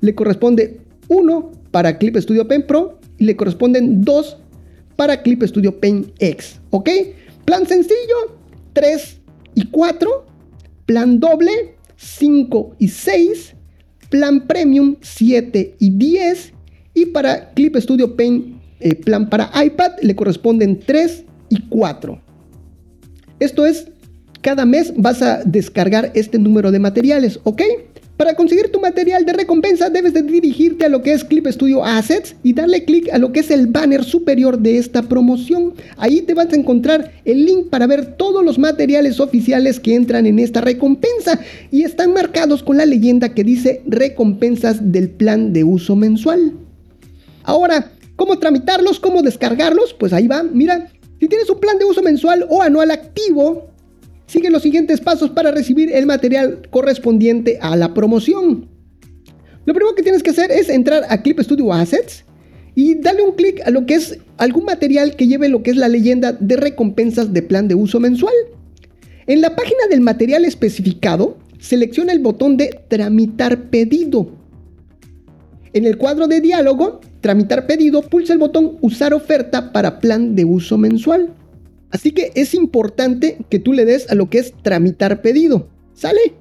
le 0.00 0.14
corresponde 0.14 0.80
1 1.08 1.52
para 1.76 1.98
Clip 1.98 2.16
Studio 2.16 2.48
Paint 2.48 2.64
Pro 2.64 2.98
y 3.18 3.26
le 3.26 3.36
corresponden 3.36 4.00
2 4.00 4.38
para 4.96 5.20
Clip 5.20 5.42
Studio 5.42 5.78
Paint 5.78 6.08
X. 6.18 6.58
¿Ok? 6.70 6.88
Plan 7.44 7.66
sencillo, 7.66 8.38
3 8.72 9.18
y 9.56 9.66
4. 9.66 10.24
Plan 10.86 11.20
doble, 11.20 11.76
5 11.96 12.76
y 12.78 12.88
6. 12.88 13.54
Plan 14.08 14.46
premium, 14.46 14.96
7 15.02 15.76
y 15.78 15.90
10. 15.90 16.54
Y 16.94 17.04
para 17.12 17.50
Clip 17.50 17.76
Studio 17.76 18.16
Paint, 18.16 18.56
eh, 18.80 18.94
plan 18.94 19.28
para 19.28 19.50
iPad, 19.62 20.00
le 20.00 20.16
corresponden 20.16 20.80
3 20.80 21.24
y 21.50 21.60
4. 21.68 22.18
Esto 23.38 23.66
es 23.66 23.88
cada 24.40 24.64
mes 24.64 24.94
vas 24.96 25.20
a 25.20 25.42
descargar 25.44 26.10
este 26.14 26.38
número 26.38 26.70
de 26.70 26.78
materiales, 26.78 27.38
¿ok? 27.42 27.60
Para 28.16 28.34
conseguir 28.34 28.72
tu 28.72 28.80
material 28.80 29.26
de 29.26 29.34
recompensa 29.34 29.90
debes 29.90 30.14
de 30.14 30.22
dirigirte 30.22 30.86
a 30.86 30.88
lo 30.88 31.02
que 31.02 31.12
es 31.12 31.22
Clip 31.22 31.46
Studio 31.48 31.84
Assets 31.84 32.34
y 32.42 32.54
darle 32.54 32.84
clic 32.86 33.12
a 33.12 33.18
lo 33.18 33.30
que 33.30 33.40
es 33.40 33.50
el 33.50 33.66
banner 33.66 34.04
superior 34.04 34.58
de 34.58 34.78
esta 34.78 35.02
promoción. 35.02 35.74
Ahí 35.98 36.22
te 36.22 36.32
vas 36.32 36.50
a 36.50 36.56
encontrar 36.56 37.12
el 37.26 37.44
link 37.44 37.68
para 37.68 37.86
ver 37.86 38.16
todos 38.16 38.42
los 38.42 38.58
materiales 38.58 39.20
oficiales 39.20 39.80
que 39.80 39.94
entran 39.94 40.24
en 40.24 40.38
esta 40.38 40.62
recompensa 40.62 41.38
y 41.70 41.82
están 41.82 42.14
marcados 42.14 42.62
con 42.62 42.78
la 42.78 42.86
leyenda 42.86 43.34
que 43.34 43.44
dice 43.44 43.82
recompensas 43.86 44.92
del 44.92 45.10
plan 45.10 45.52
de 45.52 45.64
uso 45.64 45.94
mensual. 45.94 46.54
Ahora, 47.42 47.92
¿cómo 48.16 48.38
tramitarlos? 48.38 48.98
¿Cómo 48.98 49.20
descargarlos? 49.20 49.92
Pues 49.92 50.14
ahí 50.14 50.26
va, 50.26 50.42
mira, 50.42 50.90
si 51.20 51.28
tienes 51.28 51.50
un 51.50 51.60
plan 51.60 51.78
de 51.78 51.84
uso 51.84 52.00
mensual 52.00 52.46
o 52.48 52.62
anual 52.62 52.90
activo, 52.90 53.75
Sigue 54.26 54.50
los 54.50 54.62
siguientes 54.62 55.00
pasos 55.00 55.30
para 55.30 55.52
recibir 55.52 55.92
el 55.92 56.06
material 56.06 56.62
correspondiente 56.70 57.58
a 57.60 57.76
la 57.76 57.94
promoción. 57.94 58.68
Lo 59.64 59.74
primero 59.74 59.94
que 59.94 60.02
tienes 60.02 60.22
que 60.22 60.30
hacer 60.30 60.50
es 60.50 60.68
entrar 60.68 61.04
a 61.08 61.22
Clip 61.22 61.40
Studio 61.40 61.72
Assets 61.72 62.24
y 62.74 62.94
darle 62.96 63.22
un 63.22 63.34
clic 63.34 63.60
a 63.64 63.70
lo 63.70 63.86
que 63.86 63.94
es 63.94 64.18
algún 64.36 64.64
material 64.64 65.16
que 65.16 65.26
lleve 65.26 65.48
lo 65.48 65.62
que 65.62 65.70
es 65.70 65.76
la 65.76 65.88
leyenda 65.88 66.32
de 66.32 66.56
recompensas 66.56 67.32
de 67.32 67.42
plan 67.42 67.68
de 67.68 67.74
uso 67.74 68.00
mensual. 68.00 68.34
En 69.26 69.40
la 69.40 69.56
página 69.56 69.86
del 69.90 70.02
material 70.02 70.44
especificado, 70.44 71.38
selecciona 71.58 72.12
el 72.12 72.20
botón 72.20 72.56
de 72.56 72.80
Tramitar 72.88 73.70
pedido. 73.70 74.30
En 75.72 75.84
el 75.84 75.98
cuadro 75.98 76.28
de 76.28 76.40
diálogo, 76.40 77.00
Tramitar 77.20 77.66
pedido, 77.66 78.02
pulsa 78.02 78.32
el 78.32 78.38
botón 78.38 78.78
Usar 78.82 79.14
oferta 79.14 79.72
para 79.72 79.98
plan 79.98 80.36
de 80.36 80.44
uso 80.44 80.78
mensual. 80.78 81.34
Así 81.90 82.12
que 82.12 82.32
es 82.34 82.54
importante 82.54 83.38
que 83.48 83.58
tú 83.58 83.72
le 83.72 83.84
des 83.84 84.10
a 84.10 84.14
lo 84.14 84.28
que 84.28 84.38
es 84.38 84.52
tramitar 84.62 85.22
pedido. 85.22 85.68
¿Sale? 85.94 86.34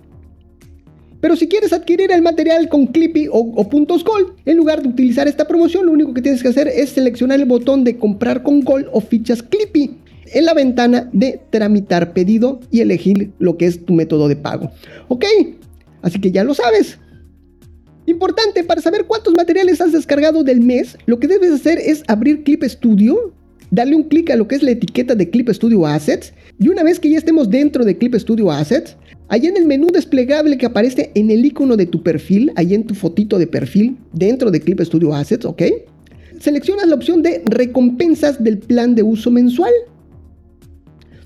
Pero 1.21 1.35
si 1.35 1.47
quieres 1.47 1.73
adquirir 1.73 2.11
el 2.11 2.21
material 2.21 2.69
con 2.69 2.87
Clippy 2.87 3.27
o, 3.31 3.67
puntos 3.69 4.03
Gold, 4.03 4.33
en 4.45 4.57
lugar 4.57 4.83
de 4.83 4.89
utilizar 4.89 5.27
esta 5.27 5.47
promoción, 5.47 5.85
lo 5.87 5.91
único 5.91 6.13
que 6.13 6.21
tienes 6.21 6.43
que 6.43 6.49
hacer 6.49 6.67
es 6.67 6.91
seleccionar 6.91 7.39
el 7.39 7.45
botón 7.45 7.83
de 7.83 7.97
comprar 7.97 8.43
con 8.43 8.61
Gold 8.61 8.89
o 8.91 9.01
fichas 9.01 9.41
Clippy 9.41 9.97
en 10.33 10.45
la 10.45 10.53
ventana 10.53 11.09
de 11.13 11.41
tramitar 11.49 12.13
pedido 12.13 12.59
y 12.69 12.81
elegir 12.81 13.31
lo 13.39 13.57
que 13.57 13.65
es 13.65 13.85
tu 13.85 13.93
método 13.93 14.27
de 14.27 14.35
pago. 14.35 14.71
¿Ok? 15.07 15.25
Así 16.01 16.21
que 16.21 16.31
ya 16.31 16.43
lo 16.43 16.53
sabes. 16.53 16.99
Importante, 18.05 18.63
para 18.63 18.81
saber 18.81 19.05
cuántos 19.05 19.33
materiales 19.35 19.81
has 19.81 19.93
descargado 19.93 20.43
del 20.43 20.61
mes, 20.61 20.95
lo 21.07 21.19
que 21.19 21.27
debes 21.27 21.51
hacer 21.51 21.79
es 21.79 22.03
abrir 22.07 22.43
Clip 22.43 22.63
Studio 22.65 23.33
darle 23.71 23.95
un 23.95 24.03
clic 24.03 24.29
a 24.29 24.35
lo 24.35 24.47
que 24.47 24.55
es 24.55 24.63
la 24.63 24.71
etiqueta 24.71 25.15
de 25.15 25.29
Clip 25.29 25.49
Studio 25.49 25.85
Assets 25.85 26.33
y 26.59 26.69
una 26.69 26.83
vez 26.83 26.99
que 26.99 27.09
ya 27.09 27.17
estemos 27.17 27.49
dentro 27.49 27.83
de 27.83 27.97
Clip 27.97 28.15
Studio 28.15 28.51
Assets, 28.51 28.95
allá 29.27 29.49
en 29.49 29.57
el 29.57 29.65
menú 29.65 29.87
desplegable 29.87 30.57
que 30.57 30.65
aparece 30.65 31.11
en 31.15 31.31
el 31.31 31.45
icono 31.45 31.75
de 31.75 31.85
tu 31.85 32.03
perfil, 32.03 32.51
ahí 32.55 32.73
en 32.73 32.85
tu 32.85 32.95
fotito 32.95 33.37
de 33.37 33.47
perfil 33.47 33.97
dentro 34.13 34.51
de 34.51 34.61
Clip 34.61 34.79
Studio 34.81 35.13
Assets, 35.13 35.45
¿ok? 35.45 35.63
Seleccionas 36.39 36.87
la 36.87 36.95
opción 36.95 37.21
de 37.21 37.41
recompensas 37.45 38.43
del 38.43 38.57
plan 38.59 38.95
de 38.95 39.03
uso 39.03 39.31
mensual. 39.31 39.71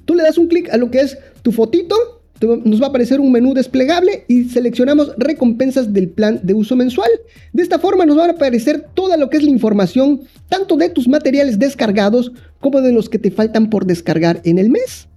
Tú 0.06 0.16
le 0.16 0.24
das 0.24 0.38
un 0.38 0.48
clic 0.48 0.70
a 0.70 0.78
lo 0.78 0.90
que 0.92 1.02
es 1.02 1.18
tu 1.42 1.52
fotito 1.52 2.19
nos 2.42 2.82
va 2.82 2.86
a 2.86 2.90
aparecer 2.90 3.20
un 3.20 3.32
menú 3.32 3.54
desplegable 3.54 4.26
y 4.28 4.46
seleccionamos 4.46 5.14
recompensas 5.18 5.94
del 5.94 6.10
plan 6.10 6.40
de 6.44 6.54
uso 6.54 6.76
mensual. 6.76 7.10
De 7.54 7.64
esta 7.64 7.80
forma 7.80 8.06
nos 8.06 8.18
va 8.18 8.26
a 8.26 8.32
aparecer 8.32 8.86
toda 8.94 9.18
lo 9.18 9.30
que 9.30 9.38
es 9.38 9.44
la 9.44 9.50
información, 9.50 10.22
tanto 10.48 10.78
de 10.78 10.90
tus 10.90 11.08
materiales 11.08 11.60
descargados 11.60 12.32
como 12.60 12.82
de 12.82 12.94
los 12.94 13.10
que 13.10 13.20
te 13.20 13.32
faltan 13.32 13.70
por 13.70 13.86
descargar 13.86 14.42
en 14.46 14.58
el 14.58 14.70
mes. 14.70 15.08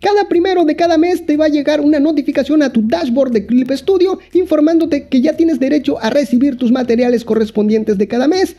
Cada 0.00 0.28
primero 0.28 0.64
de 0.64 0.76
cada 0.76 0.98
mes 0.98 1.24
te 1.24 1.36
va 1.36 1.46
a 1.46 1.48
llegar 1.48 1.80
una 1.80 1.98
notificación 1.98 2.62
a 2.62 2.70
tu 2.70 2.82
dashboard 2.82 3.32
de 3.32 3.46
Clip 3.46 3.70
Studio 3.72 4.18
informándote 4.34 5.08
que 5.08 5.22
ya 5.22 5.36
tienes 5.36 5.58
derecho 5.58 5.98
a 6.02 6.10
recibir 6.10 6.56
tus 6.56 6.70
materiales 6.70 7.24
correspondientes 7.24 7.96
de 7.96 8.06
cada 8.06 8.28
mes. 8.28 8.56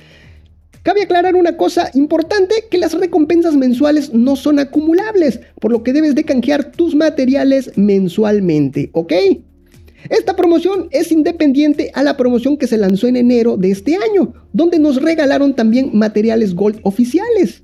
Cabe 0.87 1.03
aclarar 1.03 1.35
una 1.35 1.57
cosa 1.57 1.91
importante, 1.95 2.63
que 2.71 2.77
las 2.77 2.93
recompensas 2.93 3.57
mensuales 3.57 4.13
no 4.13 4.37
son 4.37 4.57
acumulables, 4.57 5.41
por 5.59 5.73
lo 5.73 5.83
que 5.83 5.91
debes 5.91 6.15
de 6.15 6.23
canjear 6.23 6.71
tus 6.71 6.95
materiales 6.95 7.73
mensualmente, 7.75 8.89
¿ok? 8.93 9.11
Esta 10.09 10.37
promoción 10.37 10.87
es 10.91 11.11
independiente 11.11 11.91
a 11.93 12.03
la 12.03 12.15
promoción 12.15 12.55
que 12.55 12.67
se 12.67 12.77
lanzó 12.77 13.07
en 13.07 13.17
enero 13.17 13.57
de 13.57 13.71
este 13.71 13.97
año, 13.97 14.33
donde 14.53 14.79
nos 14.79 15.01
regalaron 15.01 15.53
también 15.57 15.89
materiales 15.91 16.55
Gold 16.55 16.79
oficiales. 16.83 17.63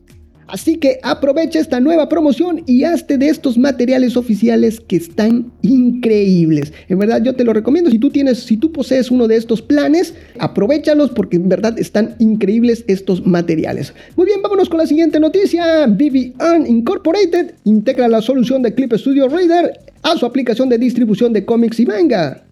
Así 0.53 0.75
que 0.75 1.00
aprovecha 1.01 1.60
esta 1.60 1.79
nueva 1.79 2.07
promoción 2.10 2.62
y 2.67 2.83
hazte 2.83 3.17
de 3.17 3.27
estos 3.27 3.57
materiales 3.57 4.15
oficiales 4.15 4.79
que 4.79 4.98
están 4.98 5.51
increíbles. 5.63 6.72
En 6.89 7.00
verdad 7.00 7.24
yo 7.24 7.33
te 7.33 7.43
lo 7.43 7.53
recomiendo. 7.53 7.89
Si 7.89 7.98
tú 7.98 8.12
tienes, 8.12 8.43
si 8.43 8.57
tú 8.57 8.72
posees 8.72 9.10
uno 9.10 9.27
de 9.27 9.36
estos 9.36 9.63
planes, 9.63 10.13
aprovechalos 10.38 11.10
porque 11.10 11.38
en 11.38 11.50
verdad 11.50 11.79
están 11.79 12.15
increíbles 12.19 12.86
estos 12.86 13.25
materiales. 13.25 13.95
Muy 14.15 14.27
bien, 14.27 14.43
vámonos 14.43 14.69
con 14.69 14.77
la 14.77 14.86
siguiente 14.86 15.19
noticia. 15.19 15.88
BB 15.88 16.36
Incorporated 16.67 17.55
integra 17.63 18.07
la 18.07 18.22
solución 18.22 18.62
de 18.62 18.75
Clip 18.75 18.93
Studio 18.93 19.29
Reader 19.29 19.79
a 20.03 20.15
su 20.17 20.27
aplicación 20.27 20.69
de 20.69 20.77
distribución 20.77 21.33
de 21.33 21.45
cómics 21.45 21.79
y 21.79 21.88
manga. 21.88 22.43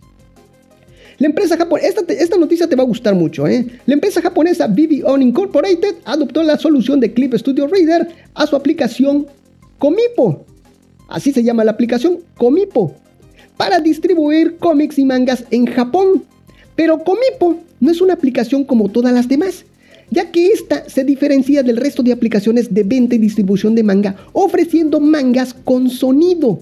La 1.22 1.28
empresa 1.28 1.56
japonesa, 1.56 2.02
esta, 2.10 2.36
noticia 2.36 2.68
te 2.68 2.76
va 2.76 2.82
a 2.82 2.88
gustar 2.88 3.14
mucho, 3.14 3.46
¿eh? 3.46 3.68
La 3.86 3.94
empresa 3.94 4.24
japonesa 4.24 4.68
On 5.06 5.22
Incorporated 5.22 5.98
adoptó 6.04 6.42
la 6.42 6.58
solución 6.58 7.00
de 7.00 7.14
Clip 7.14 7.36
Studio 7.36 7.68
Reader 7.68 8.08
a 8.34 8.48
su 8.48 8.56
aplicación 8.56 9.28
Comipo. 9.78 10.44
Así 11.08 11.32
se 11.32 11.44
llama 11.44 11.64
la 11.64 11.74
aplicación 11.74 12.22
Comipo. 12.38 12.96
Para 13.56 13.80
distribuir 13.80 14.58
cómics 14.58 14.98
y 14.98 15.06
mangas 15.06 15.44
en 15.52 15.68
Japón. 15.68 16.24
Pero 16.76 17.04
Comipo 17.04 17.60
no 17.80 17.92
es 17.92 18.02
una 18.02 18.14
aplicación 18.14 18.64
como 18.64 18.90
todas 18.90 19.14
las 19.14 19.28
demás 19.28 19.66
ya 20.10 20.32
que 20.32 20.48
esta 20.48 20.90
se 20.90 21.04
diferencia 21.04 21.62
del 21.62 21.78
resto 21.78 22.02
de 22.02 22.12
aplicaciones 22.14 22.74
de 22.74 22.84
venta 22.84 23.16
y 23.16 23.18
distribución 23.18 23.76
de 23.76 23.84
manga, 23.84 24.18
ofreciendo 24.34 25.00
mangas 25.00 25.54
con 25.54 25.90
sonido. 25.90 26.60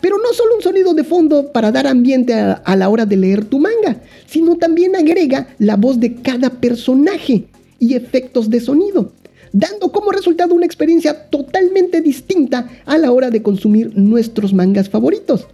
Pero 0.00 0.16
no 0.18 0.32
solo 0.32 0.56
un 0.56 0.62
sonido 0.62 0.94
de 0.94 1.04
fondo 1.04 1.52
para 1.52 1.70
dar 1.72 1.86
ambiente 1.86 2.34
a, 2.34 2.76
la 2.76 2.88
hora 2.88 3.06
de 3.06 3.16
leer 3.16 3.44
tu 3.44 3.58
manga, 3.58 4.00
sino 4.26 4.56
también 4.56 4.96
agrega 4.96 5.48
la 5.58 5.76
voz 5.76 6.00
de 6.00 6.14
cada 6.14 6.50
personaje 6.50 7.44
y 7.78 7.94
efectos 7.94 8.48
de 8.48 8.60
sonido, 8.60 9.12
dando 9.52 9.92
como 9.92 10.12
resultado 10.12 10.54
una 10.54 10.66
experiencia 10.66 11.28
totalmente 11.28 12.00
distinta 12.00 12.68
a 12.86 12.98
la 12.98 13.12
hora 13.12 13.30
de 13.30 13.42
consumir 13.42 13.92
nuestros 13.96 14.54
mangas 14.54 14.88
favoritos. 14.88 15.46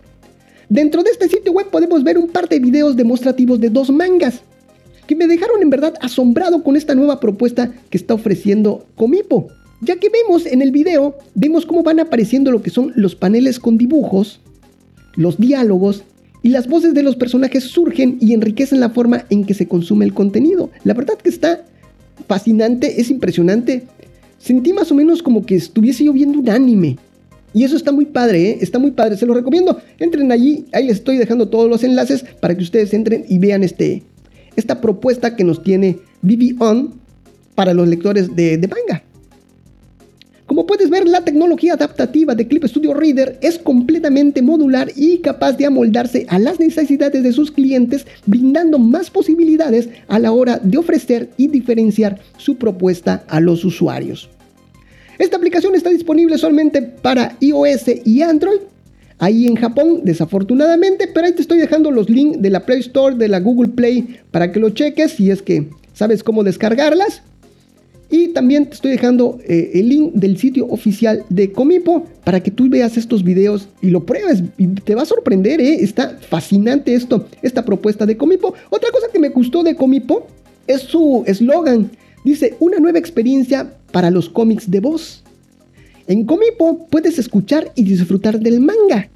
Dentro 0.69 1.03
de 1.03 1.11
este 1.11 1.29
sitio 1.29 1.53
web 1.53 1.69
podemos 1.71 2.03
ver 2.03 2.19
un 2.19 2.29
par 2.29 2.49
de 2.49 2.59
videos 2.59 2.97
demostrativos 2.97 3.61
de 3.61 3.71
dos 3.71 3.91
mangas, 3.91 4.43
que 5.07 5.17
me 5.17 5.27
dejaron 5.27 5.63
en 5.63 5.71
verdad 5.71 5.95
asombrado 6.01 6.63
con 6.63 6.77
esta 6.77 6.95
nueva 6.95 7.21
propuesta 7.21 7.73
que 7.91 7.97
está 7.97 8.15
ofreciendo 8.15 8.85
Comipo. 8.97 9.49
Ya 9.83 9.97
que 9.97 10.09
vemos 10.09 10.47
en 10.47 10.63
el 10.63 10.71
video, 10.71 11.17
vemos 11.35 11.67
cómo 11.67 11.83
van 11.83 12.01
apareciendo 12.01 12.51
lo 12.51 12.63
que 12.63 12.71
son 12.71 12.93
los 12.97 13.15
paneles 13.15 13.61
con 13.61 13.77
dibujos, 13.77 14.41
los 15.17 15.39
diálogos 15.39 16.03
y 16.43 16.49
las 16.49 16.67
voces 16.67 16.95
de 16.95 17.03
los 17.03 17.17
personajes 17.17 17.65
surgen 17.65 18.17
y 18.21 18.33
enriquecen 18.33 18.81
la 18.81 18.91
forma 18.91 19.27
en 19.29 19.45
que 19.45 19.53
se 19.53 19.69
consume 19.69 20.07
el 20.07 20.15
contenido. 20.15 20.71
La 20.85 20.95
verdad 20.95 21.19
que 21.19 21.29
está 21.29 21.65
fascinante, 22.27 23.01
es 23.01 23.11
impresionante. 23.11 23.85
Sentí 24.39 24.73
más 24.73 24.91
o 24.93 24.95
menos 24.95 25.23
como 25.23 25.45
que 25.45 25.57
estuviese 25.57 26.05
yo 26.05 26.13
viendo 26.13 26.39
un 26.39 26.49
anime. 26.49 26.97
Y 27.53 27.65
eso 27.65 27.77
está 27.77 27.93
muy 27.93 28.07
padre, 28.07 28.51
¿eh? 28.51 28.59
está 28.61 28.79
muy 28.79 28.93
padre, 28.93 29.17
se 29.17 29.27
lo 29.27 29.35
recomiendo. 29.35 29.79
Entren 29.99 30.31
allí, 30.33 30.67
ahí 30.73 30.87
les 30.87 30.99
estoy 30.99 31.17
dejando 31.17 31.49
todos 31.49 31.69
los 31.69 31.85
enlaces 31.85 32.25
para 32.41 32.57
que 32.57 32.63
ustedes 32.63 32.95
entren 32.95 33.25
y 33.29 33.39
vean 33.39 33.63
este, 33.65 34.03
esta 34.57 34.81
propuesta 34.81 35.37
que 35.37 35.45
nos 35.45 35.63
tiene 35.63 35.99
Vivi 36.23 36.57
On 36.59 36.95
para 37.55 37.75
los 37.75 37.89
lectores 37.89 38.35
de, 38.37 38.59
de 38.59 38.69
manga. 38.69 39.03
Como 40.47 40.65
puedes 40.65 40.91
ver, 40.91 41.09
la 41.09 41.25
tecnología 41.25 41.75
adaptativa 41.75 42.37
de 42.37 42.47
Clip 42.47 42.65
Studio 42.65 42.95
Reader 42.95 43.37
es 43.43 43.59
completamente 43.59 44.43
modular 44.43 44.93
y 44.95 45.19
capaz 45.19 45.55
de 45.55 45.67
amoldarse 45.67 46.25
a 46.29 46.39
las 46.39 46.61
necesidades 46.61 47.25
de 47.25 47.33
sus 47.33 47.51
clientes, 47.51 48.07
brindando 48.27 48.79
más 48.79 49.11
posibilidades 49.11 49.89
a 50.07 50.21
la 50.21 50.31
hora 50.31 50.61
de 50.63 50.79
ofrecer 50.79 51.31
y 51.37 51.49
diferenciar 51.49 52.21
su 52.39 52.57
propuesta 52.57 53.25
a 53.27 53.41
los 53.41 53.65
usuarios. 53.65 54.31
Esta 55.19 55.37
aplicación 55.37 55.75
está 55.75 55.91
disponible 55.91 56.39
solamente 56.39 56.81
para 56.81 57.37
iOS 57.41 58.05
y 58.05 58.23
Android, 58.23 58.61
ahí 59.19 59.49
en 59.49 59.57
Japón, 59.57 60.03
desafortunadamente, 60.05 61.09
pero 61.13 61.27
ahí 61.27 61.33
te 61.33 61.43
estoy 61.43 61.59
dejando 61.59 61.91
los 61.91 62.09
links 62.09 62.41
de 62.41 62.51
la 62.51 62.65
Play 62.65 62.81
Store, 62.81 63.17
de 63.17 63.27
la 63.29 63.41
Google 63.41 63.73
Play, 63.73 64.21
para 64.31 64.53
que 64.53 64.61
lo 64.61 64.71
cheques 64.71 65.13
si 65.13 65.31
es 65.31 65.43
que 65.43 65.71
sabes 65.93 66.23
cómo 66.23 66.45
descargarlas. 66.45 67.23
Y 68.17 68.29
también 68.29 68.65
te 68.65 68.73
estoy 68.73 68.93
dejando 68.93 69.39
eh, 69.45 69.73
el 69.75 69.91
link 69.91 70.15
del 70.15 70.39
sitio 70.39 70.67
oficial 70.69 71.23
de 71.29 71.53
Comipo 71.53 72.07
para 72.25 72.43
que 72.43 72.51
tú 72.51 72.67
veas 72.71 72.97
estos 72.97 73.23
videos 73.23 73.69
y 73.83 73.91
lo 73.91 74.07
pruebes. 74.07 74.43
Y 74.57 74.69
te 74.69 74.95
va 74.95 75.03
a 75.03 75.05
sorprender, 75.05 75.61
¿eh? 75.61 75.85
Está 75.85 76.17
fascinante 76.31 76.95
esto, 76.95 77.27
esta 77.43 77.63
propuesta 77.63 78.07
de 78.07 78.17
Comipo. 78.17 78.55
Otra 78.71 78.91
cosa 78.91 79.09
que 79.13 79.19
me 79.19 79.29
gustó 79.29 79.63
de 79.63 79.77
Comipo 79.77 80.27
es 80.67 80.81
su 80.81 81.25
eslogan. 81.27 81.91
Dice, 82.25 82.57
una 82.59 82.79
nueva 82.79 82.99
experiencia 82.99 83.75
para 83.93 84.11
los 84.11 84.31
cómics 84.31 84.71
de 84.71 84.81
voz. 84.81 85.23
En 86.07 86.25
Comipo 86.25 86.87
puedes 86.89 87.19
escuchar 87.19 87.71
y 87.75 87.85
disfrutar 87.85 88.41
del 88.41 88.61
manga, 88.61 89.11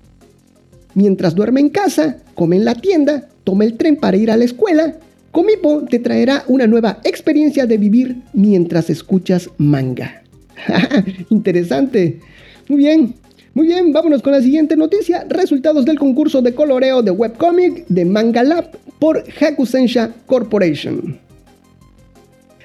mientras 0.92 1.35
duerme 1.35 1.61
en 1.61 1.71
casa, 1.71 2.19
come 2.35 2.57
en 2.57 2.66
la 2.66 2.75
tienda, 2.75 3.30
toma 3.45 3.64
el 3.64 3.78
tren 3.78 3.97
para 3.97 4.19
ir 4.19 4.30
a 4.30 4.37
la 4.37 4.45
escuela, 4.45 4.99
Comipo 5.31 5.85
te 5.89 6.01
traerá 6.01 6.45
una 6.49 6.67
nueva 6.67 6.99
experiencia 7.05 7.67
de 7.67 7.79
vivir 7.79 8.17
mientras 8.33 8.91
escuchas 8.91 9.49
manga. 9.59 10.23
Interesante. 11.31 12.21
Muy 12.69 12.79
bien. 12.79 13.15
Muy 13.53 13.67
bien, 13.67 13.93
vámonos 13.93 14.23
con 14.23 14.33
la 14.33 14.43
siguiente 14.43 14.77
noticia. 14.77 15.25
Resultados 15.29 15.85
del 15.85 15.99
concurso 15.99 16.41
de 16.41 16.55
coloreo 16.55 17.03
de 17.03 17.11
webcomic 17.11 17.85
de 17.89 18.05
Manga 18.05 18.45
Lab 18.45 18.71
por 18.99 19.25
Hakusensha 19.41 20.13
Corporation. 20.27 21.19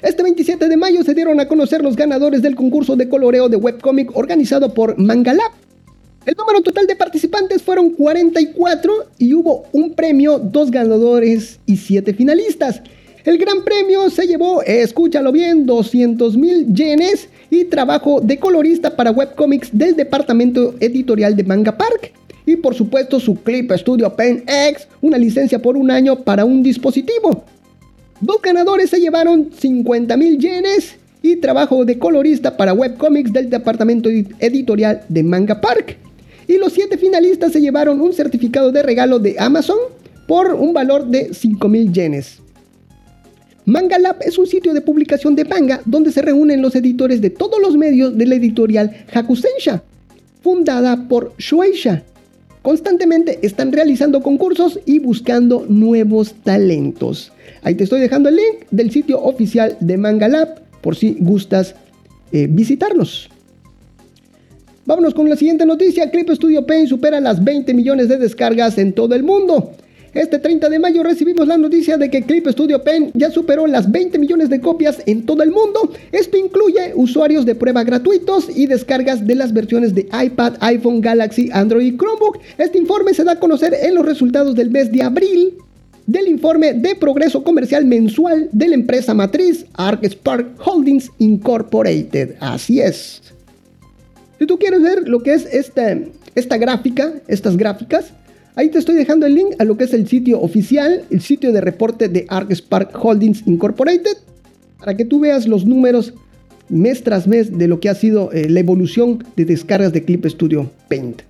Este 0.02 0.22
27 0.22 0.68
de 0.68 0.78
mayo 0.78 1.04
se 1.04 1.16
dieron 1.16 1.40
a 1.40 1.48
conocer 1.48 1.84
los 1.84 1.96
ganadores 1.96 2.44
del 2.44 2.56
concurso 2.56 2.96
de 2.96 3.10
coloreo 3.10 3.50
de 3.50 3.58
webcomic 3.58 4.16
organizado 4.16 4.74
por 4.74 5.00
Manga 5.00 5.34
Lab. 5.34 5.52
El 6.26 6.34
número 6.36 6.62
total 6.62 6.88
de 6.88 6.96
participantes 6.96 7.62
fueron 7.62 7.92
44 7.92 8.94
y 9.20 9.36
hubo 9.36 9.66
un 9.72 9.94
premio, 9.94 10.40
dos 10.40 10.72
ganadores 10.72 11.60
y 11.68 11.78
siete 11.78 12.16
finalistas. 12.16 12.82
El 13.26 13.38
gran 13.38 13.64
premio 13.64 14.10
se 14.10 14.26
llevó, 14.26 14.64
escúchalo 14.64 15.32
bien, 15.32 15.68
200 15.68 16.36
mil 16.36 16.74
yenes 16.74 17.30
y 17.52 17.66
trabajo 17.66 18.22
de 18.22 18.40
colorista 18.40 18.96
para 18.96 19.12
webcomics 19.12 19.70
del 19.72 19.96
departamento 19.96 20.74
editorial 20.80 21.36
de 21.36 21.44
Manga 21.44 21.78
Park. 21.78 22.12
Y 22.48 22.56
por 22.56 22.74
supuesto 22.74 23.20
su 23.20 23.36
Clip 23.36 23.72
Studio 23.74 24.16
Pen 24.16 24.44
X, 24.48 24.88
una 25.02 25.20
licencia 25.20 25.62
por 25.62 25.78
un 25.78 25.92
año 25.92 26.24
para 26.24 26.44
un 26.44 26.64
dispositivo. 26.64 27.44
Dos 28.20 28.42
ganadores 28.42 28.90
se 28.90 29.00
llevaron 29.00 29.52
50 29.56 30.18
mil 30.18 30.40
yenes 30.40 30.96
y 31.22 31.36
trabajo 31.36 31.86
de 31.86 32.00
colorista 32.00 32.58
para 32.58 32.74
webcomics 32.74 33.32
del 33.32 33.52
departamento 33.52 34.10
editorial 34.10 35.04
de 35.08 35.22
Manga 35.22 35.62
Park. 35.62 35.98
Y 36.48 36.58
los 36.58 36.74
siete 36.74 36.98
finalistas 36.98 37.52
se 37.52 37.62
llevaron 37.62 38.02
un 38.02 38.14
certificado 38.14 38.72
de 38.72 38.84
regalo 38.84 39.20
de 39.20 39.36
Amazon 39.40 39.78
por 40.28 40.54
un 40.54 40.74
valor 40.74 41.06
de 41.08 41.34
5 41.34 41.68
mil 41.70 41.92
yenes. 41.92 42.40
Manga 43.66 43.98
Lab 43.98 44.18
es 44.22 44.38
un 44.38 44.46
sitio 44.46 44.74
de 44.74 44.82
publicación 44.82 45.36
de 45.36 45.44
manga 45.46 45.82
donde 45.86 46.12
se 46.12 46.22
reúnen 46.22 46.62
los 46.62 46.76
editores 46.76 47.20
de 47.20 47.32
todos 47.32 47.60
los 47.60 47.76
medios 47.76 48.16
de 48.16 48.28
la 48.28 48.36
editorial 48.36 48.96
Hakusensha, 49.12 49.82
fundada 50.42 51.08
por 51.08 51.34
Shueisha. 51.40 52.04
Constantemente 52.62 53.40
están 53.42 53.72
realizando 53.72 54.22
concursos 54.22 54.80
y 54.86 55.00
buscando 55.00 55.66
nuevos 55.68 56.36
talentos. 56.44 57.32
Ahí 57.64 57.74
te 57.74 57.86
estoy 57.86 58.02
dejando 58.02 58.30
el 58.30 58.36
link 58.36 58.68
del 58.70 58.92
sitio 58.92 59.20
oficial 59.22 59.78
de 59.80 59.98
Manga 59.98 60.28
Lab 60.28 60.62
por 60.82 60.96
si 60.96 61.18
gustas 61.20 61.76
eh, 62.32 62.48
visitarlos. 62.48 63.30
Vámonos 64.86 65.16
con 65.16 65.28
la 65.28 65.36
siguiente 65.36 65.66
noticia. 65.66 66.12
Clip 66.12 66.30
Studio 66.30 66.66
Paint 66.66 66.90
supera 66.90 67.20
las 67.20 67.44
20 67.44 67.74
millones 67.74 68.08
de 68.08 68.18
descargas 68.18 68.78
en 68.78 68.94
todo 68.94 69.16
el 69.16 69.24
mundo. 69.24 69.72
Este 70.14 70.40
30 70.40 70.70
de 70.70 70.80
mayo 70.80 71.04
recibimos 71.04 71.48
la 71.48 71.58
noticia 71.58 71.98
de 71.98 72.10
que 72.10 72.22
Clip 72.22 72.48
Studio 72.48 72.84
Pen 72.84 73.12
ya 73.16 73.32
superó 73.32 73.68
las 73.68 73.92
20 73.92 74.18
millones 74.20 74.50
de 74.50 74.62
copias 74.62 75.02
en 75.08 75.26
todo 75.26 75.44
el 75.44 75.52
mundo. 75.52 75.92
Esto 76.12 76.38
incluye 76.38 76.94
usuarios 76.96 77.46
de 77.46 77.56
prueba 77.56 77.84
gratuitos 77.84 78.48
y 78.56 78.68
descargas 78.68 79.26
de 79.26 79.36
las 79.36 79.52
versiones 79.52 79.94
de 79.94 80.08
iPad, 80.24 80.54
iPhone, 80.62 81.02
Galaxy, 81.02 81.50
Android 81.52 81.88
y 81.88 81.98
Chromebook. 81.98 82.38
Este 82.58 82.78
informe 82.78 83.14
se 83.14 83.26
da 83.26 83.34
a 83.34 83.40
conocer 83.40 83.74
en 83.74 83.96
los 83.96 84.06
resultados 84.06 84.56
del 84.56 84.70
mes 84.70 84.92
de 84.92 85.02
abril 85.02 85.56
del 86.06 86.28
informe 86.28 86.74
de 86.74 86.94
progreso 86.94 87.44
comercial 87.44 87.86
mensual 87.86 88.50
de 88.52 88.68
la 88.68 88.76
empresa 88.76 89.16
matriz 89.16 89.66
Arc 89.74 90.06
Spark 90.06 90.52
Holdings 90.64 91.12
Incorporated. 91.18 92.36
Así 92.40 92.80
es. 92.80 93.35
Si 94.40 94.46
tú 94.46 94.60
quieres 94.60 94.82
ver 94.82 95.08
lo 95.08 95.20
que 95.20 95.34
es 95.34 95.46
esta, 95.46 95.98
esta 96.36 96.58
gráfica, 96.58 97.14
estas 97.28 97.58
gráficas, 97.58 98.14
Ahí 98.58 98.70
te 98.70 98.80
estoy 98.80 98.96
dejando 98.96 99.26
el 99.26 99.36
link 99.36 99.56
a 99.60 99.66
lo 99.66 99.76
que 99.76 99.84
es 99.84 99.94
el 99.94 100.08
sitio 100.08 100.40
oficial, 100.40 101.04
el 101.10 101.20
sitio 101.20 101.52
de 101.52 101.60
reporte 101.60 102.08
de 102.08 102.26
ArcSpark 102.30 102.98
Holdings 103.04 103.46
Incorporated, 103.46 104.18
para 104.80 104.96
que 104.96 105.04
tú 105.04 105.20
veas 105.20 105.46
los 105.46 105.66
números 105.66 106.14
mes 106.70 107.04
tras 107.04 107.28
mes 107.28 107.58
de 107.58 107.68
lo 107.68 107.82
que 107.82 107.90
ha 107.90 107.96
sido 107.96 108.32
eh, 108.32 108.50
la 108.50 108.62
evolución 108.62 109.26
de 109.36 109.44
descargas 109.44 109.92
de 109.92 110.06
Clip 110.06 110.26
Studio 110.26 110.72
Paint. 110.88 111.24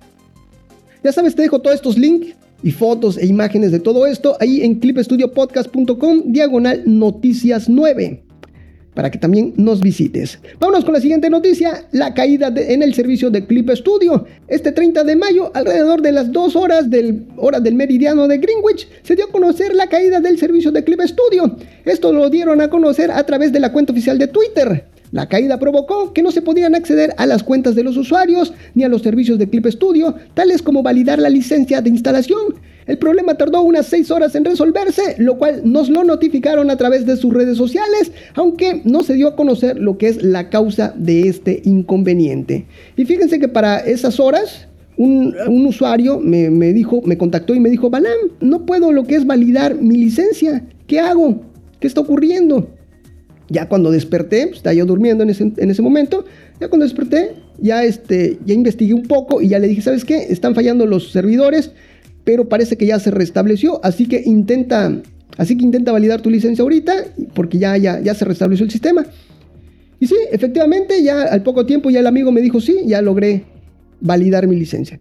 Ya 1.02 1.12
sabes, 1.12 1.34
te 1.34 1.42
dejo 1.42 1.60
todos 1.60 1.74
estos 1.74 1.98
links 1.98 2.36
y 2.62 2.70
fotos 2.70 3.18
e 3.18 3.26
imágenes 3.26 3.72
de 3.72 3.80
todo 3.80 4.06
esto 4.06 4.36
ahí 4.40 4.62
en 4.62 4.76
clipstudiopodcast.com 4.76 6.22
diagonal 6.26 6.82
noticias 6.86 7.68
9 7.68 8.22
para 8.96 9.10
que 9.10 9.18
también 9.18 9.52
nos 9.58 9.82
visites. 9.82 10.38
Vámonos 10.58 10.84
con 10.84 10.94
la 10.94 11.00
siguiente 11.00 11.28
noticia, 11.28 11.86
la 11.92 12.14
caída 12.14 12.52
en 12.56 12.82
el 12.82 12.94
servicio 12.94 13.30
de 13.30 13.46
Clip 13.46 13.68
Studio. 13.72 14.26
Este 14.48 14.72
30 14.72 15.04
de 15.04 15.14
mayo, 15.14 15.50
alrededor 15.54 16.00
de 16.00 16.12
las 16.12 16.32
2 16.32 16.56
horas 16.56 16.88
del, 16.88 17.26
hora 17.36 17.60
del 17.60 17.74
meridiano 17.74 18.26
de 18.26 18.38
Greenwich, 18.38 18.88
se 19.02 19.14
dio 19.14 19.26
a 19.26 19.30
conocer 19.30 19.74
la 19.74 19.88
caída 19.88 20.18
del 20.20 20.38
servicio 20.38 20.72
de 20.72 20.82
Clip 20.82 21.02
Studio. 21.02 21.56
Esto 21.84 22.10
lo 22.10 22.30
dieron 22.30 22.62
a 22.62 22.70
conocer 22.70 23.10
a 23.10 23.22
través 23.26 23.52
de 23.52 23.60
la 23.60 23.70
cuenta 23.70 23.92
oficial 23.92 24.18
de 24.18 24.28
Twitter. 24.28 24.86
La 25.12 25.28
caída 25.28 25.58
provocó 25.58 26.14
que 26.14 26.22
no 26.22 26.32
se 26.32 26.40
podían 26.40 26.74
acceder 26.74 27.12
a 27.18 27.26
las 27.26 27.42
cuentas 27.42 27.74
de 27.74 27.84
los 27.84 27.98
usuarios 27.98 28.54
ni 28.74 28.82
a 28.84 28.88
los 28.88 29.02
servicios 29.02 29.38
de 29.38 29.50
Clip 29.50 29.66
Studio, 29.66 30.14
tales 30.32 30.62
como 30.62 30.82
validar 30.82 31.18
la 31.18 31.28
licencia 31.28 31.82
de 31.82 31.90
instalación. 31.90 32.54
El 32.86 32.98
problema 32.98 33.34
tardó 33.34 33.62
unas 33.62 33.86
6 33.86 34.10
horas 34.12 34.34
en 34.34 34.44
resolverse, 34.44 35.16
lo 35.18 35.38
cual 35.38 35.62
nos 35.64 35.88
lo 35.88 36.04
notificaron 36.04 36.70
a 36.70 36.76
través 36.76 37.04
de 37.04 37.16
sus 37.16 37.34
redes 37.34 37.56
sociales, 37.56 38.12
aunque 38.34 38.80
no 38.84 39.02
se 39.02 39.14
dio 39.14 39.28
a 39.28 39.36
conocer 39.36 39.78
lo 39.78 39.98
que 39.98 40.08
es 40.08 40.22
la 40.22 40.50
causa 40.50 40.94
de 40.96 41.28
este 41.28 41.62
inconveniente. 41.64 42.66
Y 42.96 43.04
fíjense 43.04 43.40
que 43.40 43.48
para 43.48 43.80
esas 43.80 44.20
horas, 44.20 44.68
un, 44.96 45.34
usuario 45.66 46.20
me, 46.20 46.72
dijo, 46.72 47.02
me 47.04 47.18
contactó 47.18 47.54
y 47.54 47.60
me 47.60 47.70
dijo, 47.70 47.90
Balam, 47.90 48.12
no 48.40 48.64
puedo 48.64 48.92
lo 48.92 49.04
que 49.04 49.16
es 49.16 49.26
validar 49.26 49.74
mi 49.74 49.96
licencia. 49.96 50.64
¿Qué 50.86 51.00
hago? 51.00 51.42
¿Qué 51.80 51.86
está 51.86 52.00
ocurriendo? 52.00 52.70
Ya 53.48 53.68
cuando 53.68 53.90
desperté, 53.90 54.46
pues, 54.46 54.58
estaba 54.58 54.74
yo 54.74 54.86
durmiendo 54.86 55.22
en 55.22 55.30
ese, 55.30 55.52
en 55.56 55.70
ese, 55.70 55.82
momento, 55.82 56.24
ya 56.60 56.68
cuando 56.68 56.84
desperté, 56.84 57.34
ya, 57.58 57.84
este, 57.84 58.38
ya 58.44 58.54
investigué 58.54 58.94
un 58.94 59.04
poco 59.04 59.40
y 59.40 59.48
ya 59.48 59.58
le 59.58 59.68
dije, 59.68 59.82
¿sabes 59.82 60.04
qué? 60.04 60.16
Están 60.30 60.54
fallando 60.54 60.86
los 60.86 61.12
servidores, 61.12 61.72
pero 62.26 62.48
parece 62.48 62.76
que 62.76 62.86
ya 62.86 62.98
se 62.98 63.12
restableció, 63.12 63.78
así 63.84 64.08
que 64.08 64.20
intenta, 64.26 65.00
así 65.38 65.56
que 65.56 65.62
intenta 65.62 65.92
validar 65.92 66.20
tu 66.20 66.28
licencia 66.28 66.64
ahorita, 66.64 66.92
porque 67.34 67.56
ya, 67.56 67.76
ya, 67.76 68.00
ya 68.00 68.14
se 68.16 68.24
restableció 68.24 68.64
el 68.64 68.72
sistema. 68.72 69.06
Y 70.00 70.08
sí, 70.08 70.16
efectivamente, 70.32 71.04
ya 71.04 71.22
al 71.22 71.44
poco 71.44 71.64
tiempo 71.66 71.88
ya 71.88 72.00
el 72.00 72.06
amigo 72.08 72.32
me 72.32 72.40
dijo, 72.40 72.60
sí, 72.60 72.80
ya 72.84 73.00
logré 73.00 73.44
validar 74.00 74.48
mi 74.48 74.56
licencia. 74.56 74.98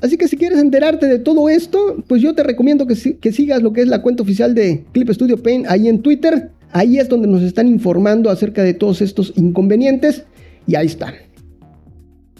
Así 0.00 0.16
que 0.16 0.26
si 0.26 0.36
quieres 0.36 0.58
enterarte 0.58 1.06
de 1.06 1.20
todo 1.20 1.48
esto, 1.48 2.02
pues 2.08 2.20
yo 2.22 2.34
te 2.34 2.42
recomiendo 2.42 2.88
que, 2.88 2.96
que, 3.20 3.30
sigas 3.30 3.62
lo 3.62 3.72
que 3.72 3.82
es 3.82 3.86
la 3.86 4.02
cuenta 4.02 4.24
oficial 4.24 4.52
de 4.52 4.84
Clip 4.90 5.08
Studio 5.10 5.40
Paint 5.40 5.66
ahí 5.68 5.86
en 5.86 6.02
Twitter. 6.02 6.50
Ahí 6.72 6.98
es 6.98 7.08
donde 7.08 7.28
nos 7.28 7.42
están 7.42 7.68
informando 7.68 8.30
acerca 8.30 8.64
de 8.64 8.74
todos 8.74 9.00
estos 9.00 9.32
inconvenientes. 9.36 10.24
Y 10.66 10.74
ahí 10.74 10.86
está. 10.86 11.14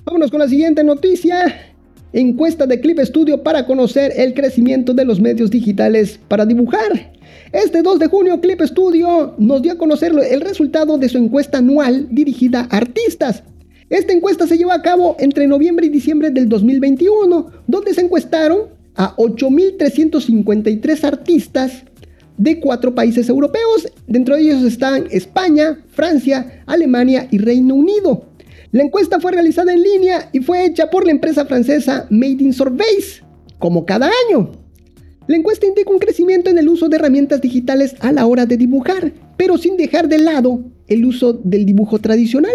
Vámonos 0.05 0.33
con 0.33 0.41
la 0.41 0.49
siguiente 0.49 0.83
noticia. 0.83 1.55
Encuesta 2.13 2.67
de 2.67 2.81
Clip 2.81 2.99
Studio 3.01 3.43
para 3.43 3.67
conocer 3.67 4.13
el 4.17 4.33
crecimiento 4.33 4.95
de 4.95 5.05
los 5.05 5.21
medios 5.21 5.51
digitales 5.51 6.19
para 6.29 6.47
dibujar. 6.47 7.13
Este 7.53 7.83
2 7.83 7.99
de 7.99 8.07
junio 8.07 8.41
Clip 8.41 8.61
Studio 8.63 9.35
nos 9.37 9.61
dio 9.61 9.73
a 9.73 9.79
conocer 9.79 10.13
el 10.31 10.41
resultado 10.41 10.97
de 10.97 11.09
su 11.09 11.19
encuesta 11.19 11.59
anual 11.59 12.09
dirigida 12.11 12.67
a 12.71 12.77
artistas. 12.79 13.43
Esta 13.91 14.13
encuesta 14.13 14.47
se 14.47 14.57
llevó 14.57 14.73
a 14.73 14.83
cabo 14.83 15.17
entre 15.19 15.47
noviembre 15.47 15.87
y 15.87 15.91
diciembre 15.91 16.31
del 16.31 16.49
2021, 16.49 17.47
donde 17.67 17.93
se 17.93 18.03
encuestaron 18.03 18.69
a 18.95 19.15
8.353 19.17 21.05
artistas 21.05 21.85
de 22.39 22.61
cuatro 22.61 22.95
países 22.95 23.29
europeos. 23.29 23.89
Dentro 24.07 24.35
de 24.35 24.43
ellos 24.43 24.63
están 24.63 25.07
España, 25.11 25.79
Francia, 25.91 26.63
Alemania 26.67 27.29
y 27.31 27.39
Reino 27.39 27.75
Unido. 27.75 28.28
La 28.71 28.83
encuesta 28.83 29.19
fue 29.19 29.33
realizada 29.33 29.73
en 29.73 29.83
línea 29.83 30.29
y 30.31 30.41
fue 30.41 30.67
hecha 30.67 30.91
por 30.91 31.07
la 31.07 31.13
empresa 31.13 31.47
francesa 31.47 32.07
Made 32.11 32.37
in 32.41 32.53
Surveys, 32.53 33.23
como 33.59 33.87
cada 33.87 34.11
año. 34.29 34.53
La 35.27 35.37
encuesta 35.37 35.67
indica 35.67 35.91
un 35.91 35.99
crecimiento 35.99 36.51
en 36.51 36.59
el 36.59 36.69
uso 36.69 36.89
de 36.89 36.97
herramientas 36.97 37.41
digitales 37.41 37.95
a 38.01 38.13
la 38.13 38.27
hora 38.27 38.45
de 38.45 38.59
dibujar, 38.59 39.13
pero 39.39 39.57
sin 39.57 39.79
dejar 39.79 40.09
de 40.09 40.19
lado 40.19 40.65
el 40.87 41.07
uso 41.07 41.33
del 41.33 41.65
dibujo 41.65 41.99
tradicional. 41.99 42.53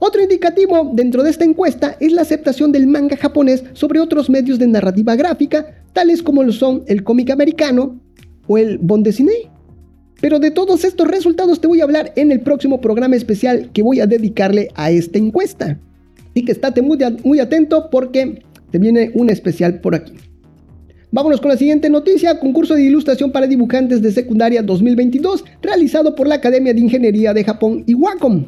Otro 0.00 0.22
indicativo 0.22 0.90
dentro 0.92 1.22
de 1.22 1.30
esta 1.30 1.44
encuesta 1.44 1.96
es 2.00 2.12
la 2.12 2.22
aceptación 2.22 2.72
del 2.72 2.88
manga 2.88 3.16
japonés 3.16 3.62
sobre 3.74 4.00
otros 4.00 4.28
medios 4.28 4.58
de 4.58 4.66
narrativa 4.66 5.14
gráfica, 5.14 5.84
tales 5.92 6.22
como 6.22 6.42
lo 6.42 6.52
son 6.52 6.82
el 6.88 7.04
cómic 7.04 7.30
americano 7.30 8.00
o 8.48 8.58
el 8.58 8.78
bond 8.78 9.04
dessinée. 9.04 9.50
Pero 10.20 10.38
de 10.38 10.50
todos 10.50 10.84
estos 10.84 11.08
resultados 11.08 11.60
te 11.60 11.66
voy 11.66 11.80
a 11.80 11.84
hablar 11.84 12.12
en 12.16 12.30
el 12.30 12.40
próximo 12.40 12.80
programa 12.80 13.16
especial 13.16 13.70
que 13.72 13.82
voy 13.82 14.00
a 14.00 14.06
dedicarle 14.06 14.68
a 14.74 14.90
esta 14.90 15.18
encuesta. 15.18 15.78
Así 16.30 16.44
que 16.44 16.52
estate 16.52 16.82
muy, 16.82 16.98
muy 17.24 17.40
atento 17.40 17.88
porque 17.90 18.42
te 18.70 18.78
viene 18.78 19.10
un 19.14 19.30
especial 19.30 19.80
por 19.80 19.94
aquí. 19.94 20.12
Vámonos 21.12 21.40
con 21.40 21.50
la 21.50 21.56
siguiente 21.56 21.90
noticia, 21.90 22.38
concurso 22.38 22.74
de 22.74 22.84
ilustración 22.84 23.32
para 23.32 23.48
dibujantes 23.48 24.00
de 24.00 24.12
secundaria 24.12 24.62
2022 24.62 25.44
realizado 25.60 26.14
por 26.14 26.28
la 26.28 26.36
Academia 26.36 26.72
de 26.72 26.80
Ingeniería 26.80 27.34
de 27.34 27.42
Japón 27.42 27.82
y 27.86 27.94
Wacom. 27.94 28.46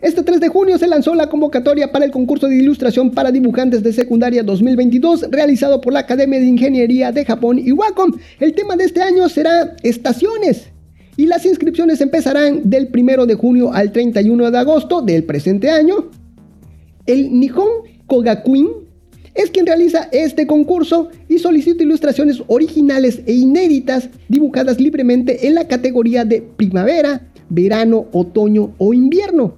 Este 0.00 0.22
3 0.22 0.40
de 0.40 0.48
junio 0.48 0.76
se 0.78 0.86
lanzó 0.86 1.14
la 1.14 1.28
convocatoria 1.28 1.92
para 1.92 2.04
el 2.04 2.10
concurso 2.10 2.46
de 2.48 2.56
ilustración 2.56 3.10
para 3.10 3.32
dibujantes 3.32 3.82
de 3.82 3.92
secundaria 3.92 4.42
2022 4.42 5.26
realizado 5.30 5.80
por 5.80 5.92
la 5.92 6.00
Academia 6.00 6.40
de 6.40 6.46
Ingeniería 6.46 7.12
de 7.12 7.24
Japón 7.24 7.58
y 7.58 7.72
Wacom. 7.72 8.12
El 8.40 8.54
tema 8.54 8.76
de 8.76 8.84
este 8.84 9.02
año 9.02 9.28
será 9.28 9.74
estaciones 9.82 10.68
y 11.16 11.26
las 11.26 11.46
inscripciones 11.46 12.00
empezarán 12.00 12.68
del 12.68 12.90
1 12.92 13.26
de 13.26 13.34
junio 13.34 13.72
al 13.72 13.92
31 13.92 14.50
de 14.50 14.58
agosto 14.58 15.00
del 15.00 15.24
presente 15.24 15.70
año. 15.70 16.10
El 17.06 17.38
Nihon 17.38 17.68
Kogakuin 18.06 18.68
es 19.34 19.50
quien 19.50 19.66
realiza 19.66 20.08
este 20.12 20.46
concurso 20.46 21.08
y 21.28 21.38
solicita 21.38 21.82
ilustraciones 21.82 22.42
originales 22.46 23.22
e 23.26 23.32
inéditas 23.32 24.08
dibujadas 24.28 24.80
libremente 24.80 25.46
en 25.46 25.54
la 25.54 25.66
categoría 25.66 26.24
de 26.24 26.42
primavera, 26.42 27.28
verano, 27.48 28.06
otoño 28.12 28.74
o 28.78 28.92
invierno. 28.94 29.56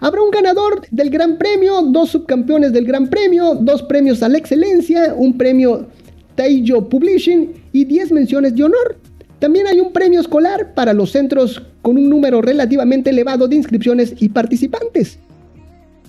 Habrá 0.00 0.22
un 0.22 0.30
ganador 0.30 0.82
del 0.90 1.10
Gran 1.10 1.38
Premio, 1.38 1.82
dos 1.82 2.10
subcampeones 2.10 2.72
del 2.72 2.86
Gran 2.86 3.08
Premio, 3.08 3.54
dos 3.54 3.82
premios 3.82 4.22
a 4.22 4.28
la 4.28 4.38
excelencia, 4.38 5.14
un 5.16 5.36
premio 5.36 5.86
Taiyo 6.34 6.88
Publishing 6.88 7.52
y 7.72 7.84
10 7.84 8.12
menciones 8.12 8.54
de 8.54 8.64
honor. 8.64 8.96
También 9.38 9.66
hay 9.66 9.80
un 9.80 9.92
premio 9.92 10.20
escolar 10.20 10.74
para 10.74 10.92
los 10.92 11.12
centros 11.12 11.62
con 11.82 11.96
un 11.96 12.08
número 12.08 12.40
relativamente 12.40 13.10
elevado 13.10 13.48
de 13.48 13.56
inscripciones 13.56 14.14
y 14.18 14.28
participantes. 14.28 15.18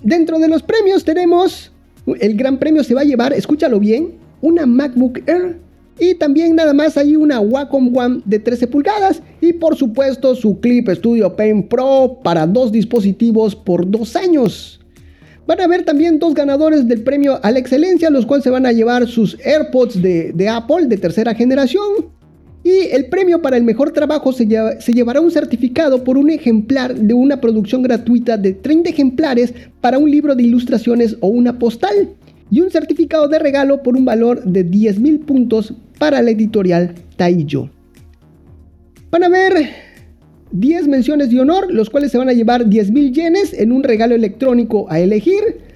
Dentro 0.02 0.38
de 0.38 0.48
los 0.48 0.62
premios 0.62 1.04
tenemos, 1.04 1.72
el 2.20 2.36
gran 2.36 2.58
premio 2.58 2.84
se 2.84 2.94
va 2.94 3.02
a 3.02 3.04
llevar, 3.04 3.32
escúchalo 3.32 3.80
bien, 3.80 4.14
una 4.40 4.64
MacBook 4.66 5.20
Air 5.26 5.58
y 5.98 6.14
también 6.14 6.54
nada 6.54 6.72
más 6.72 6.96
hay 6.96 7.16
una 7.16 7.40
Wacom 7.40 7.96
One 7.96 8.20
de 8.24 8.38
13 8.38 8.66
pulgadas 8.68 9.22
y 9.40 9.52
por 9.52 9.76
supuesto 9.76 10.34
su 10.34 10.60
Clip 10.60 10.88
Studio 10.90 11.34
Paint 11.34 11.68
Pro 11.68 12.20
para 12.22 12.46
dos 12.46 12.70
dispositivos 12.72 13.56
por 13.56 13.88
dos 13.90 14.14
años. 14.16 14.78
Van 15.48 15.62
a 15.62 15.64
haber 15.64 15.82
también 15.82 16.18
dos 16.18 16.34
ganadores 16.34 16.86
del 16.86 17.02
premio 17.02 17.40
a 17.42 17.50
la 17.50 17.58
excelencia, 17.58 18.10
los 18.10 18.26
cuales 18.26 18.44
se 18.44 18.50
van 18.50 18.66
a 18.66 18.72
llevar 18.72 19.08
sus 19.08 19.38
AirPods 19.42 20.02
de, 20.02 20.48
Apple 20.48 20.88
de 20.88 20.98
tercera 20.98 21.34
generación. 21.34 22.10
Y 22.62 22.88
el 22.92 23.06
premio 23.06 23.40
para 23.40 23.56
el 23.56 23.64
mejor 23.64 23.92
trabajo 23.92 24.30
se, 24.32 24.46
llevará 24.46 25.22
un 25.22 25.30
certificado 25.30 26.04
por 26.04 26.18
un 26.18 26.28
ejemplar 26.28 26.94
de 26.94 27.14
una 27.14 27.40
producción 27.40 27.82
gratuita 27.82 28.36
de 28.36 28.52
30 28.52 28.90
ejemplares 28.90 29.54
para 29.80 29.96
un 29.96 30.10
libro 30.10 30.34
de 30.34 30.42
ilustraciones 30.42 31.16
o 31.20 31.28
una 31.28 31.58
postal. 31.58 32.10
Y 32.50 32.60
un 32.60 32.70
certificado 32.70 33.28
de 33.28 33.38
regalo 33.38 33.82
por 33.82 33.96
un 33.96 34.04
valor 34.04 34.42
de 34.44 34.64
10.000 34.64 35.24
puntos 35.24 35.74
para 35.98 36.22
la 36.22 36.30
editorial 36.30 36.94
Taiyo. 37.16 37.70
Van 39.10 39.24
a 39.24 39.28
ver 39.28 39.70
10 40.52 40.88
menciones 40.88 41.30
de 41.30 41.40
honor, 41.40 41.72
los 41.72 41.90
cuales 41.90 42.12
se 42.12 42.18
van 42.18 42.28
a 42.28 42.32
llevar 42.32 42.66
10.000 42.66 43.12
yenes 43.12 43.52
en 43.52 43.72
un 43.72 43.82
regalo 43.82 44.14
electrónico 44.14 44.86
a 44.90 45.00
elegir. 45.00 45.68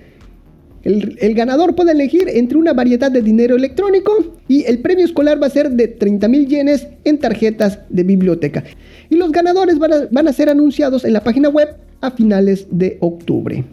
El, 0.85 1.35
ganador 1.35 1.77
puede 1.77 1.93
elegir 1.93 2.29
entre 2.29 2.59
una 2.59 2.73
variedad 2.73 3.11
de 3.11 3.23
dinero 3.23 3.55
electrónico 3.55 4.35
y 4.49 4.65
el 4.65 4.81
premio 4.81 5.05
escolar 5.05 5.41
va 5.41 5.47
a 5.47 5.51
ser 5.51 5.71
de 5.71 5.97
30.000 5.97 6.47
yenes 6.49 6.89
en 7.05 7.19
tarjetas 7.19 7.79
de 7.89 8.03
biblioteca. 8.03 8.65
Y 9.09 9.17
los 9.17 9.31
ganadores 9.31 9.79
van 9.79 10.29
a 10.29 10.33
ser 10.33 10.49
anunciados 10.49 11.05
en 11.05 11.13
la 11.13 11.23
página 11.23 11.51
web 11.51 11.69
a 12.01 12.11
finales 12.11 12.67
de 12.71 12.97
octubre. 13.01 13.65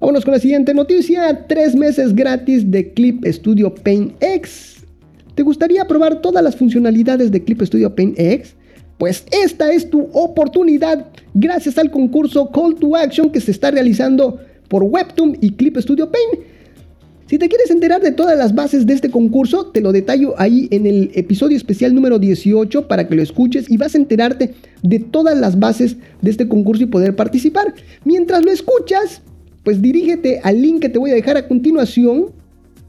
Vámonos 0.00 0.24
con 0.24 0.34
la 0.34 0.38
siguiente 0.38 0.74
noticia. 0.74 1.46
Tres 1.48 1.74
meses 1.74 2.14
gratis 2.14 2.70
de 2.70 2.92
Clip 2.92 3.24
Studio 3.26 3.74
Paint 3.74 4.12
X. 4.20 4.76
¿Te 5.34 5.42
gustaría 5.42 5.88
probar 5.88 6.20
todas 6.20 6.42
las 6.44 6.54
funcionalidades 6.54 7.32
de 7.32 7.42
Clip 7.42 7.60
Studio 7.62 7.92
Paint 7.92 8.16
X? 8.16 8.54
Pues 8.96 9.24
esta 9.32 9.72
es 9.72 9.90
tu 9.90 10.08
oportunidad 10.12 11.06
gracias 11.34 11.78
al 11.78 11.90
concurso 11.90 12.48
Call 12.50 12.76
to 12.76 12.94
Action 12.94 13.30
que 13.30 13.40
se 13.40 13.50
está 13.50 13.72
realizando 13.72 14.38
por 14.68 14.84
Webtoon 14.84 15.36
y 15.40 15.50
Clip 15.50 15.76
Studio 15.78 16.08
Paint. 16.12 16.46
Si 17.26 17.36
te 17.36 17.48
quieres 17.48 17.70
enterar 17.70 18.00
de 18.00 18.12
todas 18.12 18.38
las 18.38 18.54
bases 18.54 18.86
de 18.86 18.94
este 18.94 19.10
concurso, 19.10 19.66
te 19.66 19.80
lo 19.80 19.90
detallo 19.90 20.34
ahí 20.38 20.68
en 20.70 20.86
el 20.86 21.10
episodio 21.14 21.56
especial 21.56 21.92
número 21.92 22.20
18 22.20 22.86
para 22.86 23.08
que 23.08 23.16
lo 23.16 23.22
escuches 23.22 23.68
y 23.68 23.76
vas 23.76 23.96
a 23.96 23.98
enterarte 23.98 24.54
de 24.82 25.00
todas 25.00 25.36
las 25.36 25.58
bases 25.58 25.96
de 26.22 26.30
este 26.30 26.46
concurso 26.46 26.84
y 26.84 26.86
poder 26.86 27.16
participar. 27.16 27.74
Mientras 28.04 28.44
lo 28.44 28.50
escuchas, 28.52 29.22
pues 29.68 29.82
dirígete 29.82 30.40
al 30.44 30.62
link 30.62 30.80
que 30.80 30.88
te 30.88 30.98
voy 30.98 31.10
a 31.10 31.14
dejar 31.14 31.36
a 31.36 31.46
continuación 31.46 32.32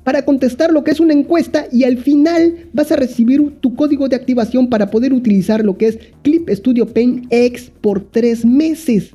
para 0.06 0.24
contestar 0.24 0.72
lo 0.72 0.82
que 0.82 0.92
es 0.92 1.02
una 1.02 1.12
encuesta 1.12 1.66
y 1.74 1.84
al 1.84 1.98
final 1.98 2.70
vas 2.72 2.90
a 2.94 2.96
recibir 2.96 3.58
tu 3.60 3.76
código 3.76 4.08
de 4.08 4.16
activación 4.16 4.70
para 4.70 4.90
poder 4.90 5.12
utilizar 5.12 5.62
lo 5.66 5.78
que 5.78 5.88
es 5.88 6.00
Clip 6.22 6.50
Studio 6.50 6.88
Paint 6.88 7.26
X 7.30 7.70
por 7.82 8.10
tres 8.10 8.46
meses 8.46 9.12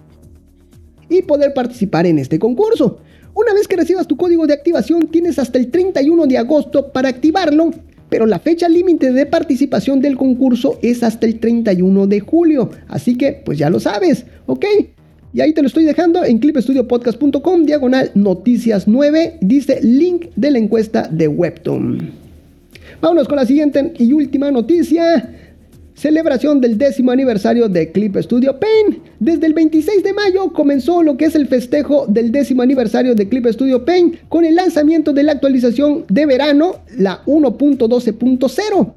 y 1.09 1.23
poder 1.23 1.55
participar 1.55 2.05
en 2.05 2.19
este 2.19 2.39
concurso. 2.39 2.99
Una 3.33 3.55
vez 3.55 3.67
que 3.67 3.77
recibas 3.77 4.07
tu 4.07 4.19
código 4.19 4.47
de 4.47 4.53
activación 4.53 5.07
tienes 5.07 5.39
hasta 5.39 5.57
el 5.57 5.71
31 5.71 6.27
de 6.27 6.37
agosto 6.37 6.93
para 6.93 7.09
activarlo, 7.09 7.71
pero 8.11 8.27
la 8.27 8.41
fecha 8.41 8.69
límite 8.69 9.11
de 9.11 9.25
participación 9.25 10.03
del 10.03 10.19
concurso 10.19 10.79
es 10.83 11.03
hasta 11.03 11.25
el 11.25 11.41
31 11.41 12.09
de 12.09 12.21
julio, 12.21 12.69
así 12.89 13.17
que 13.17 13.41
pues 13.43 13.57
ya 13.57 13.71
lo 13.71 13.81
sabes, 13.81 14.27
¿ok? 14.45 14.67
Y 15.35 15.41
ahí 15.41 15.53
te 15.53 15.63
lo 15.63 15.67
estoy 15.67 15.85
dejando 15.85 16.25
en 16.25 16.39
clipstudiopodcast.com, 16.39 17.65
diagonal 17.65 18.13
noticias 18.15 18.87
9, 18.87 19.39
dice 19.41 19.81
link 19.83 20.27
de 20.37 20.53
la 20.53 20.59
encuesta 20.59 21.09
de 21.11 21.27
Webtoon. 21.27 22.13
Vámonos 23.01 23.27
con 23.27 23.35
la 23.35 23.45
siguiente 23.45 23.95
y 23.99 24.13
última 24.13 24.53
noticia. 24.53 25.35
Celebración 25.95 26.61
del 26.61 26.79
décimo 26.79 27.11
aniversario 27.11 27.69
de 27.69 27.91
Clip 27.91 28.17
Studio 28.19 28.61
Paint. 28.61 29.05
Desde 29.19 29.47
el 29.47 29.55
26 29.55 30.05
de 30.05 30.13
mayo 30.13 30.53
comenzó 30.53 31.03
lo 31.03 31.17
que 31.17 31.25
es 31.25 31.35
el 31.35 31.49
festejo 31.49 32.07
del 32.07 32.31
décimo 32.31 32.63
aniversario 32.63 33.17
de 33.17 33.29
Clip 33.29 33.47
Studio 33.49 33.85
Paint 33.85 34.15
con 34.29 34.45
el 34.45 34.55
lanzamiento 34.55 35.13
de 35.13 35.25
la 35.25 35.33
actualización 35.33 36.05
de 36.09 36.27
verano, 36.27 36.77
la 36.97 37.25
1.12.0 37.25 38.95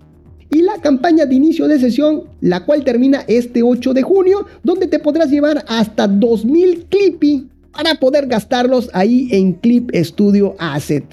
y 0.50 0.62
la 0.62 0.80
campaña 0.82 1.26
de 1.26 1.36
inicio 1.36 1.68
de 1.68 1.80
sesión, 1.80 2.24
la 2.42 2.66
cual 2.66 2.84
termina 2.84 3.24
este 3.28 3.64
8 3.64 3.94
de 3.94 4.04
junio, 4.04 4.46
donde 4.64 4.88
te 4.88 5.00
podrás 5.00 5.30
llevar 5.30 5.66
hasta 5.68 6.08
2000 6.08 6.86
Clippy 6.90 7.48
para 7.72 7.96
poder 7.96 8.28
gastarlos 8.28 8.90
ahí 8.94 9.28
en 9.32 9.54
Clip 9.54 9.92
Studio 9.94 10.56
Asset. 10.58 11.06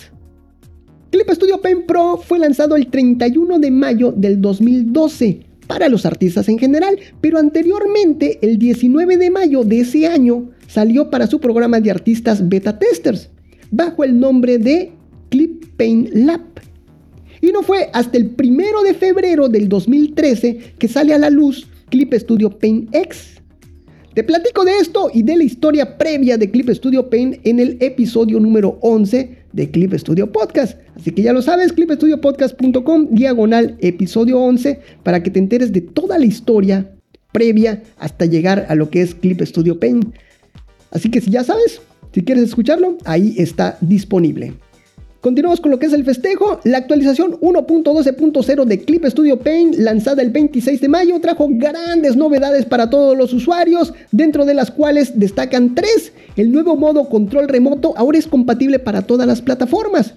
Clip 1.10 1.30
Studio 1.30 1.60
Pen 1.60 1.84
Pro 1.86 2.16
fue 2.16 2.38
lanzado 2.38 2.74
el 2.74 2.88
31 2.88 3.58
de 3.58 3.70
mayo 3.70 4.12
del 4.12 4.40
2012 4.40 5.40
para 5.66 5.88
los 5.88 6.06
artistas 6.06 6.48
en 6.48 6.58
general, 6.58 6.98
pero 7.20 7.38
anteriormente, 7.38 8.38
el 8.42 8.58
19 8.58 9.16
de 9.16 9.30
mayo 9.30 9.64
de 9.64 9.80
ese 9.80 10.06
año, 10.06 10.50
salió 10.66 11.10
para 11.10 11.26
su 11.26 11.40
programa 11.40 11.80
de 11.80 11.90
artistas 11.90 12.48
beta 12.48 12.78
testers, 12.78 13.30
bajo 13.70 14.04
el 14.04 14.18
nombre 14.18 14.58
de 14.58 14.92
Clip 15.28 15.64
Paint 15.76 16.10
Lab. 16.14 16.40
Y 17.44 17.52
no 17.52 17.62
fue 17.62 17.90
hasta 17.92 18.16
el 18.16 18.30
primero 18.30 18.82
de 18.82 18.94
febrero 18.94 19.50
del 19.50 19.68
2013 19.68 20.76
que 20.78 20.88
sale 20.88 21.12
a 21.12 21.18
la 21.18 21.28
luz 21.28 21.68
Clip 21.90 22.14
Studio 22.14 22.48
Paint 22.48 22.94
X. 22.94 23.34
Te 24.14 24.24
platico 24.24 24.64
de 24.64 24.78
esto 24.78 25.10
y 25.12 25.24
de 25.24 25.36
la 25.36 25.44
historia 25.44 25.98
previa 25.98 26.38
de 26.38 26.50
Clip 26.50 26.70
Studio 26.70 27.10
Paint 27.10 27.46
en 27.46 27.60
el 27.60 27.76
episodio 27.80 28.40
número 28.40 28.78
11 28.80 29.36
de 29.52 29.70
Clip 29.70 29.92
Studio 29.92 30.32
Podcast. 30.32 30.78
Así 30.96 31.10
que 31.10 31.20
ya 31.20 31.34
lo 31.34 31.42
sabes, 31.42 31.74
clipstudiopodcast.com, 31.74 33.08
diagonal 33.10 33.76
episodio 33.80 34.40
11, 34.40 34.80
para 35.02 35.22
que 35.22 35.28
te 35.30 35.38
enteres 35.38 35.70
de 35.70 35.82
toda 35.82 36.18
la 36.18 36.24
historia 36.24 36.94
previa 37.30 37.82
hasta 37.98 38.24
llegar 38.24 38.64
a 38.70 38.74
lo 38.74 38.88
que 38.88 39.02
es 39.02 39.14
Clip 39.14 39.42
Studio 39.42 39.78
Paint. 39.78 40.14
Así 40.92 41.10
que 41.10 41.20
si 41.20 41.30
ya 41.30 41.44
sabes, 41.44 41.82
si 42.14 42.22
quieres 42.22 42.44
escucharlo, 42.44 42.96
ahí 43.04 43.34
está 43.36 43.76
disponible. 43.82 44.54
Continuamos 45.24 45.62
con 45.62 45.70
lo 45.70 45.78
que 45.78 45.86
es 45.86 45.94
el 45.94 46.04
festejo. 46.04 46.60
La 46.64 46.76
actualización 46.76 47.40
1.12.0 47.40 48.64
de 48.66 48.84
Clip 48.84 49.06
Studio 49.06 49.38
Paint, 49.38 49.76
lanzada 49.76 50.20
el 50.20 50.28
26 50.28 50.82
de 50.82 50.88
mayo, 50.90 51.18
trajo 51.18 51.48
grandes 51.50 52.14
novedades 52.14 52.66
para 52.66 52.90
todos 52.90 53.16
los 53.16 53.32
usuarios, 53.32 53.94
dentro 54.12 54.44
de 54.44 54.52
las 54.52 54.70
cuales 54.70 55.18
destacan 55.18 55.74
tres. 55.74 56.12
El 56.36 56.52
nuevo 56.52 56.76
modo 56.76 57.08
control 57.08 57.48
remoto 57.48 57.94
ahora 57.96 58.18
es 58.18 58.26
compatible 58.26 58.78
para 58.78 59.00
todas 59.00 59.26
las 59.26 59.40
plataformas. 59.40 60.12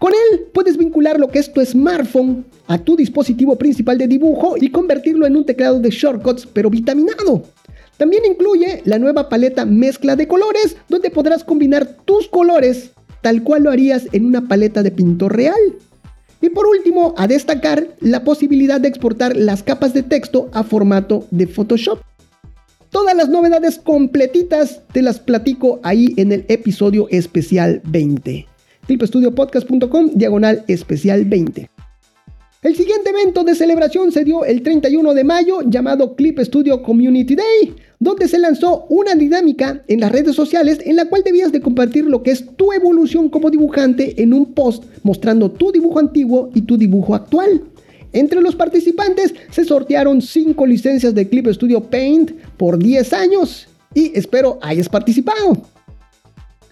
Con 0.00 0.10
él 0.12 0.46
puedes 0.52 0.78
vincular 0.78 1.20
lo 1.20 1.28
que 1.28 1.38
es 1.38 1.52
tu 1.52 1.64
smartphone 1.64 2.44
a 2.66 2.78
tu 2.78 2.96
dispositivo 2.96 3.54
principal 3.54 3.98
de 3.98 4.08
dibujo 4.08 4.56
y 4.60 4.70
convertirlo 4.70 5.26
en 5.26 5.36
un 5.36 5.46
teclado 5.46 5.78
de 5.78 5.90
shortcuts 5.90 6.44
pero 6.52 6.70
vitaminado. 6.70 7.44
También 7.96 8.24
incluye 8.28 8.82
la 8.84 8.98
nueva 8.98 9.28
paleta 9.28 9.64
mezcla 9.64 10.16
de 10.16 10.26
colores 10.26 10.76
donde 10.88 11.10
podrás 11.10 11.44
combinar 11.44 11.86
tus 12.04 12.26
colores 12.26 12.90
tal 13.24 13.42
cual 13.42 13.62
lo 13.62 13.70
harías 13.70 14.06
en 14.12 14.26
una 14.26 14.48
paleta 14.48 14.82
de 14.82 14.90
pintor 14.90 15.34
real. 15.34 15.58
Y 16.42 16.50
por 16.50 16.66
último, 16.66 17.14
a 17.16 17.26
destacar 17.26 17.88
la 18.00 18.22
posibilidad 18.22 18.78
de 18.82 18.88
exportar 18.88 19.34
las 19.34 19.62
capas 19.62 19.94
de 19.94 20.02
texto 20.02 20.50
a 20.52 20.62
formato 20.62 21.26
de 21.30 21.46
Photoshop. 21.46 22.00
Todas 22.90 23.16
las 23.16 23.30
novedades 23.30 23.78
completitas 23.78 24.82
te 24.92 25.00
las 25.00 25.20
platico 25.20 25.80
ahí 25.82 26.12
en 26.18 26.32
el 26.32 26.44
episodio 26.48 27.08
especial 27.08 27.80
20. 27.86 28.46
clipstudiopodcast.com 28.88 30.10
diagonal 30.12 30.62
especial 30.68 31.24
20. 31.24 31.70
El 32.64 32.74
siguiente 32.74 33.10
evento 33.10 33.44
de 33.44 33.54
celebración 33.54 34.10
se 34.10 34.24
dio 34.24 34.42
el 34.46 34.62
31 34.62 35.12
de 35.12 35.22
mayo 35.22 35.60
llamado 35.66 36.16
Clip 36.16 36.38
Studio 36.40 36.82
Community 36.82 37.34
Day, 37.34 37.76
donde 37.98 38.26
se 38.26 38.38
lanzó 38.38 38.86
una 38.88 39.14
dinámica 39.14 39.82
en 39.86 40.00
las 40.00 40.10
redes 40.10 40.34
sociales 40.34 40.78
en 40.82 40.96
la 40.96 41.04
cual 41.04 41.22
debías 41.22 41.52
de 41.52 41.60
compartir 41.60 42.06
lo 42.06 42.22
que 42.22 42.30
es 42.30 42.46
tu 42.56 42.72
evolución 42.72 43.28
como 43.28 43.50
dibujante 43.50 44.22
en 44.22 44.32
un 44.32 44.54
post 44.54 44.84
mostrando 45.02 45.50
tu 45.50 45.72
dibujo 45.72 45.98
antiguo 45.98 46.48
y 46.54 46.62
tu 46.62 46.78
dibujo 46.78 47.14
actual. 47.14 47.60
Entre 48.14 48.40
los 48.40 48.56
participantes 48.56 49.34
se 49.50 49.66
sortearon 49.66 50.22
5 50.22 50.66
licencias 50.66 51.14
de 51.14 51.28
Clip 51.28 51.46
Studio 51.48 51.82
Paint 51.82 52.30
por 52.56 52.78
10 52.78 53.12
años 53.12 53.68
y 53.92 54.10
espero 54.18 54.58
hayas 54.62 54.88
participado. 54.88 55.52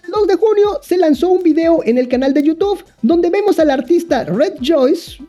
El 0.03 0.11
2 0.11 0.27
de 0.27 0.35
junio 0.37 0.79
se 0.81 0.97
lanzó 0.97 1.29
un 1.29 1.43
video 1.43 1.83
en 1.85 1.99
el 1.99 2.07
canal 2.07 2.33
de 2.33 2.41
YouTube 2.41 2.83
donde 3.03 3.29
vemos 3.29 3.59
al 3.59 3.69
artista 3.69 4.23
Red 4.23 4.53
Joyce 4.59 5.21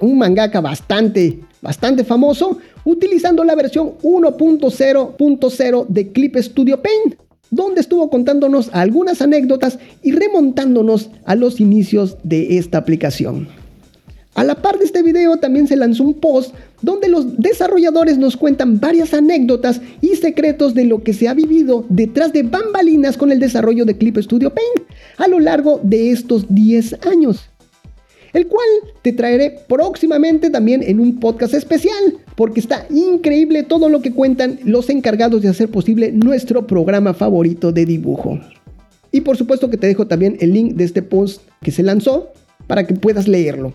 un 0.00 0.18
mangaka 0.18 0.60
bastante, 0.60 1.40
bastante 1.62 2.04
famoso, 2.04 2.58
utilizando 2.84 3.44
la 3.44 3.54
versión 3.54 3.92
1.0.0 4.02 5.86
de 5.88 6.12
Clip 6.12 6.36
Studio 6.36 6.82
Paint, 6.82 7.20
donde 7.50 7.80
estuvo 7.80 8.10
contándonos 8.10 8.70
algunas 8.72 9.22
anécdotas 9.22 9.78
y 10.02 10.12
remontándonos 10.12 11.10
a 11.24 11.34
los 11.34 11.60
inicios 11.60 12.18
de 12.22 12.58
esta 12.58 12.78
aplicación. 12.78 13.48
A 14.34 14.44
la 14.44 14.54
par 14.54 14.78
de 14.78 14.84
este 14.84 15.02
video 15.02 15.38
también 15.38 15.66
se 15.66 15.76
lanzó 15.76 16.04
un 16.04 16.14
post 16.14 16.54
donde 16.80 17.08
los 17.08 17.38
desarrolladores 17.38 18.18
nos 18.18 18.36
cuentan 18.36 18.78
varias 18.78 19.12
anécdotas 19.12 19.80
y 20.00 20.14
secretos 20.14 20.74
de 20.74 20.84
lo 20.84 21.02
que 21.02 21.12
se 21.12 21.26
ha 21.26 21.34
vivido 21.34 21.84
detrás 21.88 22.32
de 22.32 22.44
bambalinas 22.44 23.16
con 23.16 23.32
el 23.32 23.40
desarrollo 23.40 23.84
de 23.84 23.96
Clip 23.98 24.16
Studio 24.18 24.54
Paint 24.54 24.88
a 25.16 25.26
lo 25.26 25.40
largo 25.40 25.80
de 25.82 26.12
estos 26.12 26.46
10 26.54 27.04
años 27.06 27.47
el 28.38 28.46
cual 28.46 28.66
te 29.02 29.12
traeré 29.12 29.58
próximamente 29.68 30.48
también 30.48 30.82
en 30.82 31.00
un 31.00 31.18
podcast 31.20 31.54
especial, 31.54 32.18
porque 32.36 32.60
está 32.60 32.86
increíble 32.88 33.64
todo 33.64 33.88
lo 33.88 34.00
que 34.00 34.12
cuentan 34.12 34.58
los 34.64 34.88
encargados 34.90 35.42
de 35.42 35.48
hacer 35.48 35.68
posible 35.68 36.12
nuestro 36.12 36.66
programa 36.66 37.14
favorito 37.14 37.72
de 37.72 37.84
dibujo. 37.84 38.38
Y 39.10 39.22
por 39.22 39.36
supuesto 39.36 39.70
que 39.70 39.76
te 39.76 39.86
dejo 39.86 40.06
también 40.06 40.36
el 40.40 40.52
link 40.52 40.74
de 40.74 40.84
este 40.84 41.02
post 41.02 41.42
que 41.62 41.72
se 41.72 41.82
lanzó 41.82 42.32
para 42.66 42.86
que 42.86 42.94
puedas 42.94 43.26
leerlo. 43.26 43.74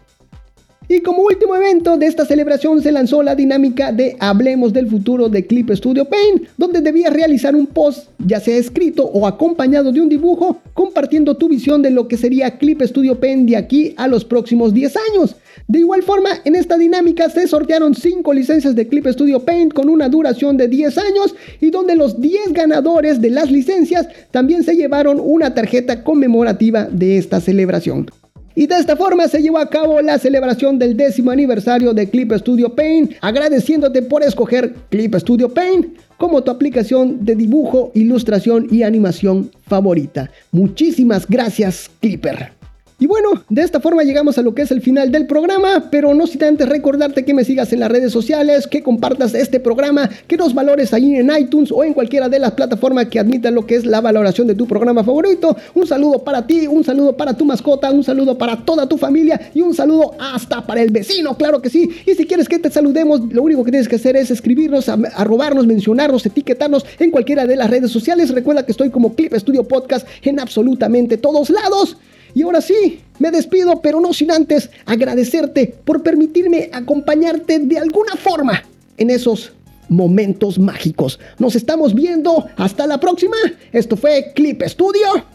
Y 0.90 1.00
como 1.00 1.24
último 1.24 1.56
evento 1.56 1.98
de 1.98 2.08
esta 2.08 2.26
celebración 2.26 2.82
se 2.82 2.92
lanzó 2.92 3.24
la 3.24 3.36
dinámica 3.36 3.94
de 3.94 4.18
Hablemos 4.20 4.74
del 4.74 4.88
futuro 4.88 5.30
de 5.30 5.46
Clip 5.46 5.72
Studio 5.72 6.04
Paint, 6.06 6.50
donde 6.58 6.82
debías 6.82 7.14
realizar 7.14 7.56
un 7.56 7.68
post, 7.68 8.10
ya 8.20 8.42
sea 8.42 8.58
escrito 8.58 9.06
o 9.06 9.26
acompañado 9.26 9.94
de 9.94 10.02
un 10.02 10.10
dibujo, 10.10 10.62
compartiendo 10.74 11.38
tu 11.38 11.48
visión 11.48 11.82
de 11.82 11.90
lo 11.90 12.10
que 12.10 12.18
sería 12.18 12.58
Clip 12.58 12.82
Studio 12.82 13.18
Paint 13.18 13.50
de 13.50 13.56
aquí 13.56 13.94
a 13.96 14.10
los 14.10 14.26
próximos 14.26 14.74
10 14.74 14.96
años. 15.10 15.36
De 15.70 15.80
igual 15.80 16.04
forma, 16.04 16.30
en 16.44 16.56
esta 16.56 16.78
dinámica 16.78 17.30
se 17.30 17.48
sortearon 17.48 17.96
5 17.96 18.34
licencias 18.34 18.76
de 18.76 18.88
Clip 18.88 19.08
Studio 19.08 19.40
Paint 19.40 19.74
con 19.74 19.88
una 19.88 20.10
duración 20.10 20.58
de 20.58 20.68
10 20.68 20.98
años 20.98 21.34
y 21.62 21.70
donde 21.70 21.96
los 21.96 22.20
10 22.20 22.52
ganadores 22.52 23.22
de 23.22 23.30
las 23.30 23.50
licencias 23.50 24.08
también 24.32 24.64
se 24.64 24.76
llevaron 24.76 25.22
una 25.24 25.54
tarjeta 25.54 26.04
conmemorativa 26.04 26.90
de 26.92 27.18
esta 27.18 27.40
celebración. 27.40 28.08
Y 28.56 28.68
de 28.68 28.76
esta 28.76 28.96
forma 28.96 29.28
se 29.28 29.42
llevó 29.42 29.58
a 29.58 29.70
cabo 29.70 30.02
la 30.02 30.20
celebración 30.20 30.78
del 30.78 30.96
décimo 30.96 31.32
aniversario 31.32 31.94
de 31.94 32.10
Clip 32.10 32.32
Studio 32.34 32.76
Paint, 32.76 33.14
agradeciéndote 33.22 34.02
por 34.04 34.24
escoger 34.24 34.74
Clip 34.90 35.16
Studio 35.16 35.50
Paint 35.50 35.98
como 36.18 36.44
tu 36.44 36.52
aplicación 36.52 37.26
de 37.26 37.36
dibujo, 37.36 37.92
ilustración 37.96 38.68
y 38.72 38.84
animación 38.84 39.52
favorita. 39.68 40.30
Muchísimas 40.52 41.28
gracias, 41.28 41.90
Clipper. 42.00 42.63
Y 43.00 43.08
bueno, 43.08 43.44
de 43.50 43.64
esta 43.64 43.80
forma 43.80 44.04
llegamos 44.04 44.38
a 44.38 44.42
lo 44.42 44.54
que 44.54 44.62
es 44.62 44.72
el 44.72 44.82
final 44.82 45.12
del 45.12 45.28
programa, 45.28 45.90
pero 45.92 46.14
no 46.14 46.28
sin 46.28 46.44
antes 46.44 46.70
recordarte 46.70 47.26
que 47.26 47.34
me 47.34 47.44
sigas 47.44 47.74
en 47.74 47.80
las 47.80 47.92
redes 47.92 48.12
sociales, 48.12 48.68
que 48.68 48.84
compartas 48.84 49.34
este 49.34 49.60
programa, 49.60 50.10
que 50.28 50.38
nos 50.38 50.54
valores 50.54 50.94
ahí 50.94 51.16
en 51.16 51.32
iTunes 51.38 51.72
o 51.72 51.84
en 51.84 51.94
cualquiera 51.94 52.30
de 52.30 52.40
las 52.40 52.52
plataformas 52.52 53.08
que 53.08 53.20
admitan 53.20 53.56
lo 53.56 53.66
que 53.66 53.76
es 53.76 53.86
la 53.86 54.02
valoración 54.02 54.48
de 54.48 54.56
tu 54.56 54.68
programa 54.68 55.04
favorito. 55.04 55.56
Un 55.74 55.88
saludo 55.88 56.24
para 56.24 56.46
ti, 56.46 56.68
un 56.68 56.84
saludo 56.84 57.18
para 57.18 57.34
tu 57.34 57.46
mascota, 57.46 57.92
un 57.92 58.04
saludo 58.04 58.38
para 58.38 58.58
toda 58.64 58.88
tu 58.88 58.98
familia 58.98 59.50
y 59.54 59.62
un 59.62 59.74
saludo 59.74 60.12
hasta 60.20 60.66
para 60.66 60.82
el 60.82 60.92
vecino, 60.92 61.36
claro 61.36 61.62
que 61.62 61.70
sí. 61.70 61.90
Y 62.06 62.14
si 62.14 62.26
quieres 62.26 62.48
que 62.48 62.60
te 62.60 62.70
saludemos, 62.70 63.22
lo 63.34 63.42
único 63.44 63.64
que 63.64 63.72
tienes 63.72 63.88
que 63.88 63.96
hacer 63.96 64.16
es 64.16 64.32
escribirnos, 64.32 64.88
arrobarnos, 64.90 65.66
mencionarnos, 65.66 66.26
etiquetarnos 66.26 66.86
en 67.00 67.12
cualquiera 67.12 67.46
de 67.46 67.56
las 67.56 67.70
redes 67.70 67.92
sociales. 67.92 68.30
Recuerda 68.30 68.66
que 68.66 68.72
estoy 68.72 68.90
como 68.90 69.14
Clip 69.16 69.34
Studio 69.34 69.64
Podcast 69.64 70.08
en 70.22 70.40
absolutamente 70.40 71.18
todos 71.18 71.50
lados. 71.50 71.98
Y 72.34 72.42
ahora 72.42 72.62
sí, 72.62 73.02
me 73.20 73.32
despido, 73.32 73.82
pero 73.82 74.00
no 74.00 74.14
sin 74.14 74.32
antes 74.32 74.70
agradecerte 74.86 75.76
por 75.84 76.02
permitirme 76.02 76.70
acompañarte 76.74 77.60
de 77.60 77.78
alguna 77.78 78.16
forma 78.16 78.64
en 78.98 79.10
esos 79.10 79.54
momentos 79.90 80.58
mágicos. 80.58 81.20
Nos 81.38 81.56
estamos 81.56 81.94
viendo. 81.94 82.48
Hasta 82.58 82.88
la 82.88 83.00
próxima. 83.00 83.38
Esto 83.72 83.96
fue 83.96 84.32
Clip 84.36 84.62
Studio 84.64 85.26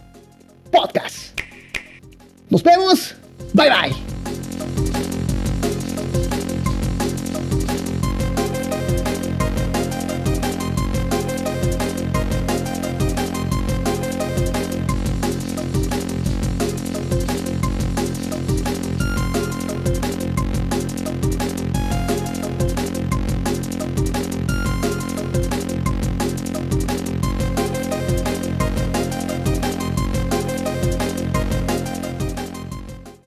Podcast. 0.70 1.38
Nos 2.50 2.62
vemos. 2.62 3.14
Bye 3.54 3.68
bye. 3.70 4.87